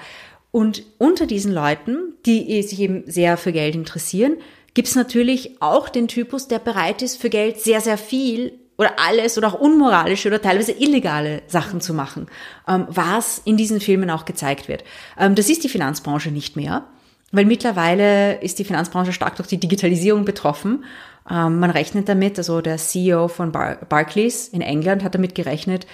Und 0.50 0.84
unter 0.98 1.26
diesen 1.26 1.52
Leuten, 1.52 2.14
die 2.24 2.62
sich 2.62 2.80
eben 2.80 3.02
sehr 3.06 3.36
für 3.36 3.52
Geld 3.52 3.74
interessieren, 3.74 4.36
gibt 4.74 4.88
es 4.88 4.94
natürlich 4.94 5.60
auch 5.60 5.88
den 5.88 6.08
Typus, 6.08 6.48
der 6.48 6.58
bereit 6.58 7.02
ist, 7.02 7.20
für 7.20 7.30
Geld 7.30 7.60
sehr, 7.60 7.80
sehr 7.80 7.98
viel 7.98 8.58
oder 8.78 8.98
alles 8.98 9.38
oder 9.38 9.48
auch 9.48 9.60
unmoralische 9.60 10.28
oder 10.28 10.40
teilweise 10.40 10.72
illegale 10.72 11.42
Sachen 11.46 11.80
zu 11.80 11.94
machen, 11.94 12.26
ähm, 12.68 12.86
was 12.88 13.40
in 13.44 13.56
diesen 13.56 13.80
Filmen 13.80 14.10
auch 14.10 14.24
gezeigt 14.24 14.68
wird. 14.68 14.84
Ähm, 15.18 15.34
das 15.34 15.48
ist 15.48 15.64
die 15.64 15.68
Finanzbranche 15.68 16.30
nicht 16.30 16.56
mehr, 16.56 16.84
weil 17.32 17.44
mittlerweile 17.44 18.40
ist 18.40 18.58
die 18.58 18.64
Finanzbranche 18.64 19.12
stark 19.12 19.36
durch 19.36 19.48
die 19.48 19.60
Digitalisierung 19.60 20.24
betroffen. 20.24 20.84
Ähm, 21.30 21.58
man 21.58 21.70
rechnet 21.70 22.08
damit, 22.08 22.38
also 22.38 22.60
der 22.60 22.76
CEO 22.76 23.28
von 23.28 23.52
Bar 23.52 23.76
Barclays 23.88 24.48
in 24.48 24.60
England 24.60 25.02
hat 25.02 25.14
damit 25.14 25.34
gerechnet, 25.34 25.86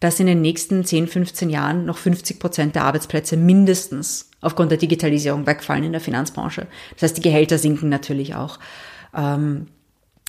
dass 0.00 0.18
in 0.18 0.26
den 0.26 0.40
nächsten 0.40 0.82
10, 0.84 1.08
15 1.08 1.50
Jahren 1.50 1.84
noch 1.84 1.98
50 1.98 2.38
Prozent 2.38 2.74
der 2.74 2.84
Arbeitsplätze 2.84 3.36
mindestens 3.36 4.30
aufgrund 4.40 4.70
der 4.70 4.78
Digitalisierung 4.78 5.46
wegfallen 5.46 5.84
in 5.84 5.92
der 5.92 6.00
Finanzbranche. 6.00 6.66
Das 6.94 7.02
heißt, 7.02 7.18
die 7.18 7.22
Gehälter 7.22 7.58
sinken 7.58 7.90
natürlich 7.90 8.34
auch. 8.34 8.58
Ähm, 9.14 9.66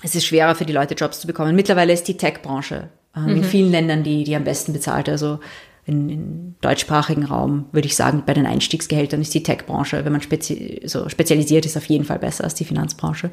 es 0.03 0.15
ist 0.15 0.25
schwerer 0.25 0.55
für 0.55 0.65
die 0.65 0.73
Leute, 0.73 0.95
Jobs 0.95 1.19
zu 1.19 1.27
bekommen. 1.27 1.55
Mittlerweile 1.55 1.93
ist 1.93 2.07
die 2.07 2.17
Tech-Branche 2.17 2.89
ähm, 3.15 3.23
mhm. 3.23 3.35
in 3.37 3.43
vielen 3.43 3.71
Ländern 3.71 4.03
die, 4.03 4.23
die 4.23 4.35
am 4.35 4.43
besten 4.43 4.73
bezahlt. 4.73 5.09
Also 5.09 5.39
in, 5.85 6.09
in 6.09 6.55
deutschsprachigen 6.61 7.25
Raum 7.25 7.65
würde 7.71 7.87
ich 7.87 7.95
sagen, 7.95 8.23
bei 8.25 8.33
den 8.33 8.45
Einstiegsgehältern 8.45 9.21
ist 9.21 9.33
die 9.33 9.43
Tech-Branche, 9.43 10.05
wenn 10.05 10.11
man 10.11 10.21
spezi 10.21 10.81
so 10.85 11.09
spezialisiert 11.09 11.65
ist, 11.65 11.77
auf 11.77 11.85
jeden 11.85 12.05
Fall 12.05 12.19
besser 12.19 12.43
als 12.43 12.55
die 12.55 12.65
Finanzbranche. 12.65 13.31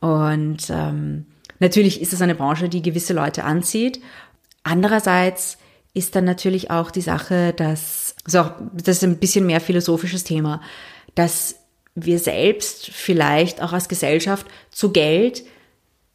Und 0.00 0.70
ähm, 0.70 1.26
natürlich 1.58 2.00
ist 2.00 2.12
es 2.12 2.22
eine 2.22 2.34
Branche, 2.34 2.68
die 2.68 2.82
gewisse 2.82 3.12
Leute 3.12 3.44
anzieht. 3.44 4.00
Andererseits 4.62 5.58
ist 5.92 6.14
dann 6.14 6.24
natürlich 6.24 6.70
auch 6.70 6.90
die 6.90 7.00
Sache, 7.00 7.52
dass, 7.52 8.14
also 8.24 8.50
das 8.72 8.98
ist 8.98 9.04
ein 9.04 9.18
bisschen 9.18 9.46
mehr 9.46 9.60
philosophisches 9.60 10.24
Thema, 10.24 10.60
dass 11.14 11.56
wir 11.94 12.18
selbst 12.18 12.90
vielleicht 12.90 13.60
auch 13.60 13.72
als 13.72 13.88
Gesellschaft 13.88 14.46
zu 14.70 14.92
Geld 14.92 15.42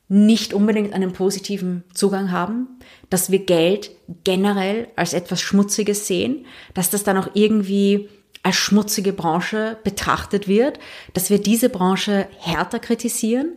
nicht 0.08 0.54
unbedingt 0.54 0.94
einen 0.94 1.14
positiven 1.14 1.84
Zugang 1.94 2.32
haben, 2.32 2.68
dass 3.10 3.32
wir 3.32 3.40
Geld 3.40 3.92
generell 4.24 4.88
als 4.96 5.14
etwas 5.14 5.42
Schmutziges 5.42 6.06
sehen, 6.08 6.46
dass 6.74 6.90
das 6.90 7.04
dann 7.04 7.18
auch 7.18 7.30
irgendwie 7.34 8.10
als 8.44 8.56
schmutzige 8.58 9.14
Branche 9.14 9.78
betrachtet 9.84 10.48
wird, 10.48 10.78
dass 11.14 11.32
wir 11.32 11.42
diese 11.42 11.70
Branche 11.70 12.28
härter 12.40 12.78
kritisieren 12.78 13.54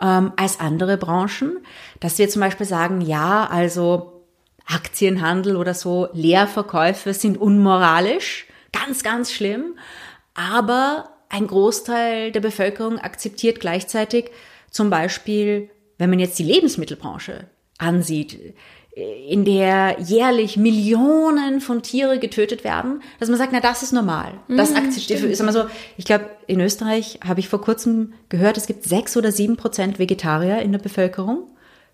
ähm, 0.00 0.32
als 0.36 0.58
andere 0.58 0.96
Branchen, 0.96 1.58
dass 2.00 2.18
wir 2.18 2.28
zum 2.28 2.40
Beispiel 2.40 2.66
sagen, 2.66 3.00
ja, 3.00 3.46
also 3.46 4.24
Aktienhandel 4.66 5.56
oder 5.56 5.74
so, 5.74 6.08
Leerverkäufe 6.12 7.14
sind 7.14 7.38
unmoralisch, 7.38 8.46
ganz, 8.72 9.04
ganz 9.04 9.30
schlimm, 9.30 9.78
aber 10.34 11.10
ein 11.28 11.46
Großteil 11.46 12.32
der 12.32 12.40
Bevölkerung 12.40 12.98
akzeptiert 12.98 13.60
gleichzeitig 13.60 14.32
zum 14.70 14.90
Beispiel 14.90 15.70
wenn 15.98 16.10
man 16.10 16.18
jetzt 16.18 16.38
die 16.38 16.44
Lebensmittelbranche 16.44 17.46
ansieht, 17.78 18.54
in 18.96 19.44
der 19.44 19.96
jährlich 20.00 20.56
Millionen 20.56 21.60
von 21.60 21.82
Tiere 21.82 22.20
getötet 22.20 22.62
werden, 22.62 23.02
dass 23.18 23.28
man 23.28 23.38
sagt, 23.38 23.52
na 23.52 23.58
das 23.58 23.82
ist 23.82 23.92
normal. 23.92 24.34
Das 24.48 24.70
mhm, 24.70 24.76
akzeptiert. 24.76 25.20
Ist 25.24 25.40
immer 25.40 25.52
so. 25.52 25.64
Ich 25.96 26.04
glaube, 26.04 26.26
in 26.46 26.60
Österreich 26.60 27.18
habe 27.26 27.40
ich 27.40 27.48
vor 27.48 27.60
kurzem 27.60 28.14
gehört, 28.28 28.56
es 28.56 28.66
gibt 28.66 28.84
sechs 28.84 29.16
oder 29.16 29.32
sieben 29.32 29.56
Prozent 29.56 29.98
Vegetarier 29.98 30.60
in 30.60 30.70
der 30.70 30.78
Bevölkerung. 30.78 31.48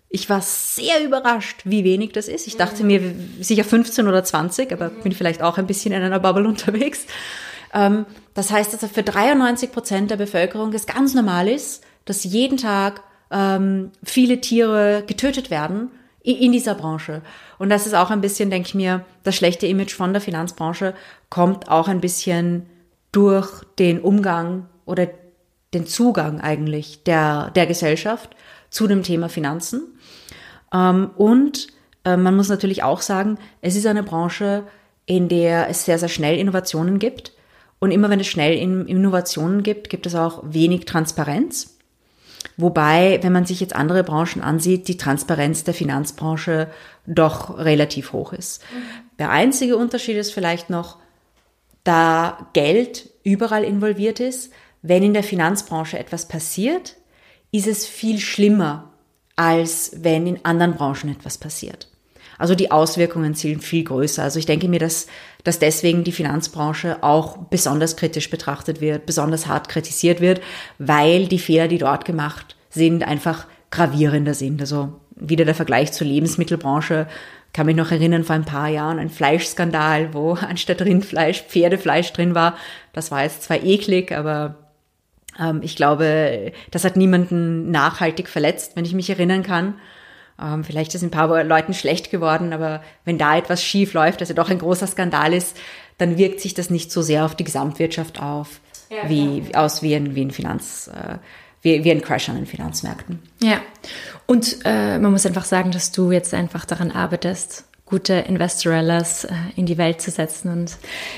Ich 0.09 0.29
war 0.29 0.41
sehr 0.41 1.03
überrascht, 1.03 1.61
wie 1.63 1.83
wenig 1.83 2.11
das 2.11 2.27
ist. 2.27 2.45
Ich 2.45 2.57
dachte 2.57 2.83
mir 2.83 3.01
sicher 3.39 3.63
15 3.63 4.07
oder 4.07 4.23
20, 4.23 4.71
aber 4.71 4.89
bin 4.89 5.13
vielleicht 5.13 5.41
auch 5.41 5.57
ein 5.57 5.67
bisschen 5.67 5.93
in 5.93 6.03
einer 6.03 6.19
Bubble 6.19 6.47
unterwegs. 6.47 7.07
Ähm, 7.73 8.05
das 8.35 8.51
heißt, 8.51 8.73
dass 8.73 8.91
für 8.91 9.03
93 9.03 9.71
Prozent 9.71 10.11
der 10.11 10.17
Bevölkerung 10.17 10.71
es 10.73 10.85
ganz 10.85 11.15
normal 11.15 11.47
ist, 11.47 11.83
dass 12.05 12.25
jeden 12.25 12.57
Tag 12.57 13.01
ähm, 13.31 13.91
viele 14.03 14.41
Tiere 14.41 15.03
getötet 15.07 15.49
werden 15.49 15.91
in 16.23 16.51
dieser 16.51 16.75
Branche. 16.75 17.21
Und 17.57 17.69
das 17.69 17.87
ist 17.87 17.95
auch 17.95 18.11
ein 18.11 18.21
bisschen, 18.21 18.49
denke 18.49 18.67
ich 18.67 18.75
mir, 18.75 19.05
das 19.23 19.35
schlechte 19.35 19.65
Image 19.65 19.93
von 19.93 20.13
der 20.13 20.21
Finanzbranche 20.21 20.93
kommt 21.29 21.69
auch 21.69 21.87
ein 21.87 22.01
bisschen 22.01 22.67
durch 23.11 23.63
den 23.79 23.99
Umgang 23.99 24.67
oder 24.85 25.07
den 25.73 25.87
Zugang 25.87 26.41
eigentlich 26.41 27.03
der, 27.03 27.49
der 27.51 27.65
Gesellschaft 27.65 28.35
zu 28.69 28.87
dem 28.87 29.03
Thema 29.03 29.29
Finanzen. 29.29 29.97
Ähm, 30.73 31.09
und 31.15 31.67
äh, 32.05 32.17
man 32.17 32.35
muss 32.35 32.49
natürlich 32.49 32.83
auch 32.83 33.01
sagen, 33.01 33.37
es 33.61 33.75
ist 33.75 33.87
eine 33.87 34.03
Branche, 34.03 34.63
in 35.05 35.27
der 35.27 35.69
es 35.69 35.85
sehr, 35.85 35.97
sehr 35.97 36.09
schnell 36.09 36.37
Innovationen 36.37 36.99
gibt. 36.99 37.33
Und 37.79 37.91
immer 37.91 38.09
wenn 38.09 38.19
es 38.19 38.27
schnell 38.27 38.57
Innovationen 38.57 39.63
gibt, 39.63 39.89
gibt 39.89 40.05
es 40.05 40.13
auch 40.13 40.43
wenig 40.43 40.85
Transparenz. 40.85 41.79
Wobei, 42.57 43.19
wenn 43.21 43.33
man 43.33 43.45
sich 43.45 43.59
jetzt 43.59 43.75
andere 43.75 44.03
Branchen 44.03 44.41
ansieht, 44.41 44.87
die 44.87 44.97
Transparenz 44.97 45.63
der 45.63 45.73
Finanzbranche 45.73 46.69
doch 47.05 47.57
relativ 47.57 48.13
hoch 48.13 48.33
ist. 48.33 48.63
Der 49.19 49.29
einzige 49.29 49.77
Unterschied 49.77 50.17
ist 50.17 50.33
vielleicht 50.33 50.69
noch, 50.69 50.97
da 51.83 52.49
Geld 52.53 53.09
überall 53.23 53.63
involviert 53.63 54.19
ist, 54.19 54.51
wenn 54.81 55.03
in 55.03 55.13
der 55.13 55.23
Finanzbranche 55.23 55.97
etwas 55.99 56.27
passiert, 56.27 56.95
ist 57.51 57.67
es 57.67 57.85
viel 57.85 58.19
schlimmer, 58.19 58.91
als 59.35 59.91
wenn 59.97 60.27
in 60.27 60.45
anderen 60.45 60.75
Branchen 60.75 61.09
etwas 61.09 61.37
passiert. 61.37 61.87
Also 62.37 62.55
die 62.55 62.71
Auswirkungen 62.71 63.35
sind 63.35 63.63
viel 63.63 63.83
größer. 63.83 64.23
Also 64.23 64.39
ich 64.39 64.47
denke 64.47 64.67
mir, 64.67 64.79
dass, 64.79 65.05
dass 65.43 65.59
deswegen 65.59 66.03
die 66.03 66.11
Finanzbranche 66.11 67.03
auch 67.03 67.37
besonders 67.37 67.95
kritisch 67.95 68.29
betrachtet 68.29 68.81
wird, 68.81 69.05
besonders 69.05 69.47
hart 69.47 69.69
kritisiert 69.69 70.21
wird, 70.21 70.41
weil 70.77 71.27
die 71.27 71.39
Fehler, 71.39 71.67
die 71.67 71.77
dort 71.77 72.05
gemacht 72.05 72.55
sind, 72.69 73.03
einfach 73.03 73.47
gravierender 73.71 74.33
sind. 74.33 74.61
Also 74.61 74.99
wieder 75.15 75.45
der 75.45 75.55
Vergleich 75.55 75.91
zur 75.91 76.07
Lebensmittelbranche. 76.07 77.07
Kann 77.53 77.65
mich 77.65 77.75
noch 77.75 77.91
erinnern, 77.91 78.23
vor 78.23 78.35
ein 78.35 78.45
paar 78.45 78.69
Jahren 78.69 78.99
ein 78.99 79.09
Fleischskandal, 79.09 80.13
wo 80.13 80.33
anstatt 80.41 80.81
Rindfleisch 80.81 81.43
Pferdefleisch 81.43 82.13
drin 82.13 82.35
war. 82.35 82.55
Das 82.93 83.11
war 83.11 83.23
jetzt 83.23 83.43
zwar 83.43 83.63
eklig, 83.63 84.11
aber 84.11 84.55
ähm, 85.39 85.61
ich 85.63 85.75
glaube, 85.75 86.51
das 86.71 86.83
hat 86.83 86.97
niemanden 86.97 87.71
nachhaltig 87.71 88.29
verletzt, 88.29 88.75
wenn 88.75 88.85
ich 88.85 88.93
mich 88.93 89.09
erinnern 89.09 89.43
kann. 89.43 89.75
Ähm, 90.41 90.63
vielleicht 90.63 90.93
ist 90.95 91.03
ein 91.03 91.11
paar 91.11 91.43
Leuten 91.43 91.73
schlecht 91.73 92.11
geworden, 92.11 92.53
aber 92.53 92.81
wenn 93.05 93.17
da 93.17 93.37
etwas 93.37 93.63
schief 93.63 93.93
läuft, 93.93 94.21
also 94.21 94.33
doch 94.33 94.49
ein 94.49 94.59
großer 94.59 94.87
Skandal 94.87 95.33
ist, 95.33 95.57
dann 95.97 96.17
wirkt 96.17 96.41
sich 96.41 96.53
das 96.53 96.69
nicht 96.69 96.91
so 96.91 97.01
sehr 97.01 97.25
auf 97.25 97.35
die 97.35 97.43
Gesamtwirtschaft 97.43 98.21
auf, 98.21 98.59
ja, 98.89 99.07
wie, 99.07 99.43
ja. 99.51 99.63
aus 99.63 99.81
wie 99.81 99.95
ein, 99.95 100.15
wie 100.15 100.25
ein 100.25 100.31
Finanz, 100.31 100.89
äh, 100.93 101.17
wie, 101.61 101.83
wie 101.83 101.91
ein 101.91 102.01
Crash 102.01 102.29
an 102.29 102.35
den 102.35 102.47
Finanzmärkten. 102.47 103.19
Ja, 103.41 103.61
und 104.25 104.59
äh, 104.65 104.97
man 104.97 105.11
muss 105.11 105.25
einfach 105.25 105.45
sagen, 105.45 105.71
dass 105.71 105.91
du 105.91 106.11
jetzt 106.11 106.33
einfach 106.33 106.65
daran 106.65 106.91
arbeitest, 106.91 107.65
gute 107.91 108.13
Investorellas 108.13 109.25
äh, 109.25 109.33
in 109.55 109.65
die 109.65 109.77
Welt 109.77 110.01
zu 110.01 110.09
setzen 110.09 110.49
und 110.49 110.77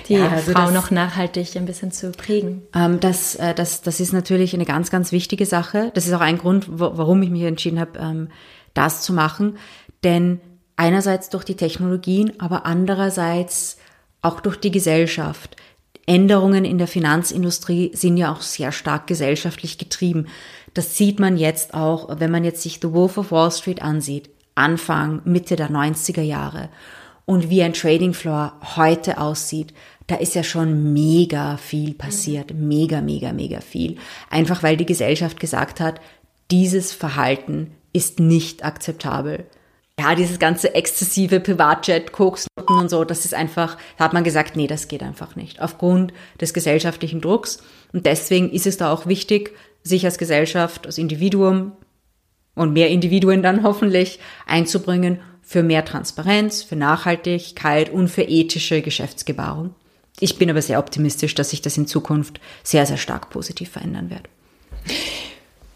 die 0.10 0.16
ja, 0.16 0.28
also 0.28 0.52
Frau 0.52 0.66
das, 0.66 0.74
noch 0.74 0.92
nachhaltig 0.92 1.56
ein 1.56 1.66
bisschen 1.66 1.92
zu 1.92 2.12
prägen. 2.12 2.64
Ähm, 2.76 3.00
das, 3.00 3.36
äh, 3.36 3.54
das, 3.54 3.84
das 3.84 4.00
ist 4.00 4.12
natürlich 4.12 4.54
eine 4.56 4.66
ganz, 4.66 4.90
ganz 4.90 5.12
wichtige 5.12 5.46
Sache. 5.46 5.92
Das 5.94 6.08
ist 6.08 6.14
auch 6.14 6.22
ein 6.22 6.40
Grund, 6.40 6.66
warum 6.68 7.22
ich 7.22 7.30
mich 7.30 7.44
entschieden 7.44 7.80
habe, 7.80 8.00
ähm, 8.00 8.30
das 8.74 9.04
zu 9.04 9.14
machen. 9.14 9.58
Denn 10.04 10.42
einerseits 10.76 11.30
durch 11.30 11.44
die 11.44 11.56
Technologien, 11.56 12.34
aber 12.40 12.66
andererseits 12.66 13.78
auch 14.22 14.40
durch 14.40 14.58
die 14.58 14.72
Gesellschaft. 14.72 15.56
Änderungen 16.06 16.66
in 16.66 16.78
der 16.78 16.88
Finanzindustrie 16.88 17.92
sind 17.94 18.18
ja 18.18 18.34
auch 18.34 18.42
sehr 18.42 18.72
stark 18.72 19.08
gesellschaftlich 19.08 19.78
getrieben. 19.78 20.28
Das 20.74 20.98
sieht 20.98 21.20
man 21.20 21.38
jetzt 21.38 21.74
auch, 21.74 22.20
wenn 22.20 22.32
man 22.32 22.44
jetzt 22.44 22.62
sich 22.62 22.80
The 22.82 22.92
Wolf 22.92 23.18
of 23.18 23.32
Wall 23.32 23.52
Street 23.52 23.82
ansieht. 23.82 24.30
Anfang, 24.56 25.22
Mitte 25.24 25.56
der 25.56 25.70
90er 25.70 26.22
Jahre 26.22 26.70
und 27.26 27.50
wie 27.50 27.64
ein 27.64 27.74
Trading 27.74 28.14
Floor 28.14 28.54
heute 28.76 29.18
aussieht, 29.18 29.74
da 30.08 30.16
ist 30.16 30.36
ja 30.36 30.44
schon 30.44 30.94
mega 30.94 31.58
viel 31.58 31.94
passiert. 31.94 32.54
Mega, 32.54 33.02
mega, 33.02 33.32
mega 33.32 33.62
viel. 33.62 33.98
Einfach 34.30 34.62
weil 34.62 34.78
die 34.78 34.86
Gesellschaft 34.86 35.40
gesagt 35.40 35.80
hat, 35.80 36.02
dieses 36.52 36.92
Verhalten 36.92 37.72
ist 37.94 38.20
nicht 38.20 38.66
akzeptabel. 38.66 39.46
Ja, 40.00 40.16
dieses 40.16 40.40
ganze 40.40 40.74
exzessive 40.74 41.40
Privatjet, 41.40 42.12
Koksnoten 42.12 42.78
und 42.78 42.90
so, 42.90 43.04
das 43.04 43.26
ist 43.26 43.36
einfach, 43.36 43.78
da 43.98 44.06
hat 44.06 44.14
man 44.14 44.24
gesagt, 44.24 44.56
nee, 44.56 44.66
das 44.66 44.88
geht 44.88 45.04
einfach 45.04 45.36
nicht. 45.36 45.62
Aufgrund 45.62 46.14
des 46.42 46.54
gesellschaftlichen 46.54 47.22
Drucks. 47.22 47.60
Und 47.94 48.08
deswegen 48.08 48.52
ist 48.52 48.66
es 48.66 48.78
da 48.78 48.92
auch 48.92 49.06
wichtig, 49.06 49.56
sich 49.84 50.04
als 50.06 50.18
Gesellschaft, 50.18 50.88
als 50.88 50.98
Individuum 50.98 51.74
und 52.56 52.74
mehr 52.74 52.90
Individuen 52.90 53.44
dann 53.44 53.64
hoffentlich 53.64 54.20
einzubringen 54.48 55.20
für 55.44 55.62
mehr 55.62 55.86
Transparenz, 55.86 56.64
für 56.64 56.76
Nachhaltigkeit 56.76 57.92
und 57.92 58.08
für 58.08 58.24
ethische 58.24 58.82
Geschäftsgebarung. 58.82 59.76
Ich 60.20 60.38
bin 60.38 60.50
aber 60.50 60.62
sehr 60.62 60.80
optimistisch, 60.80 61.36
dass 61.36 61.52
sich 61.52 61.62
das 61.62 61.78
in 61.78 61.86
Zukunft 61.86 62.40
sehr, 62.64 62.86
sehr 62.86 62.98
stark 62.98 63.30
positiv 63.30 63.72
verändern 63.72 64.10
wird. 64.10 64.30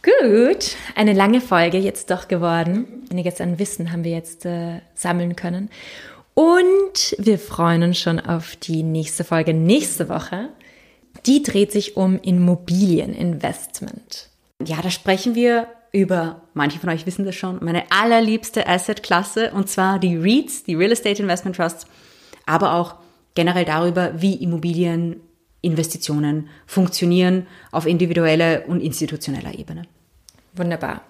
Gut, 0.08 0.78
eine 0.96 1.12
lange 1.12 1.42
Folge 1.42 1.78
jetzt 1.78 2.10
doch 2.12 2.30
geworden. 2.30 3.04
Einiges 3.12 3.42
an 3.42 3.60
Wissen 3.60 3.92
haben 3.92 4.06
wir 4.06 4.12
jetzt 4.12 4.46
äh, 4.46 4.80
sammeln 4.96 5.36
können. 5.36 5.70
Und 6.34 7.14
wir 7.18 7.38
freuen 7.38 7.84
uns 7.84 8.00
schon 8.00 8.22
auf 8.22 8.56
die 8.56 8.84
nächste 8.84 9.26
Folge 9.26 9.54
nächste 9.54 10.08
Woche. 10.08 10.48
Die 11.26 11.44
dreht 11.44 11.74
sich 11.74 11.98
um 11.98 12.22
Immobilieninvestment. 12.22 14.30
Ja, 14.66 14.82
da 14.82 14.90
sprechen 14.92 15.36
wir 15.36 15.68
über, 15.92 16.44
manche 16.54 16.80
von 16.80 16.90
euch 16.90 17.06
wissen 17.06 17.26
das 17.26 17.36
schon, 17.36 17.62
meine 17.62 17.92
allerliebste 17.92 18.66
Asset-Klasse 18.66 19.52
und 19.52 19.68
zwar 19.68 20.00
die 20.00 20.16
REITs, 20.16 20.64
die 20.64 20.76
Real 20.76 20.94
Estate 20.94 21.22
Investment 21.22 21.58
Trusts, 21.58 21.86
aber 22.46 22.76
auch 22.76 22.96
generell 23.36 23.66
darüber, 23.66 24.14
wie 24.22 24.36
Immobilieninvestitionen 25.62 26.50
funktionieren 26.66 27.48
auf 27.72 27.86
individueller 27.86 28.64
und 28.68 28.82
institutioneller 28.82 29.58
Ebene. 29.58 29.84
Wunderbar. 30.56 31.02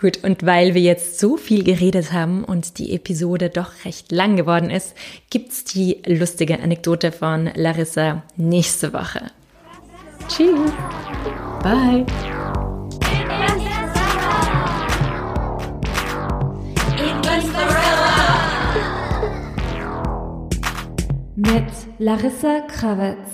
Gut, 0.00 0.24
und 0.24 0.44
weil 0.44 0.74
wir 0.74 0.80
jetzt 0.80 1.20
so 1.20 1.36
viel 1.36 1.62
geredet 1.62 2.12
haben 2.12 2.42
und 2.42 2.78
die 2.78 2.94
Episode 2.94 3.48
doch 3.48 3.84
recht 3.84 4.10
lang 4.10 4.36
geworden 4.36 4.70
ist, 4.70 4.94
gibt's 5.30 5.64
die 5.64 6.02
lustige 6.06 6.60
Anekdote 6.60 7.12
von 7.12 7.50
Larissa 7.54 8.22
nächste 8.36 8.92
Woche. 8.92 9.30
Tschüss. 10.28 10.72
Bye. 11.62 12.04
mit 21.36 21.64
Larissa 21.98 22.60
Krawitz. 22.60 23.33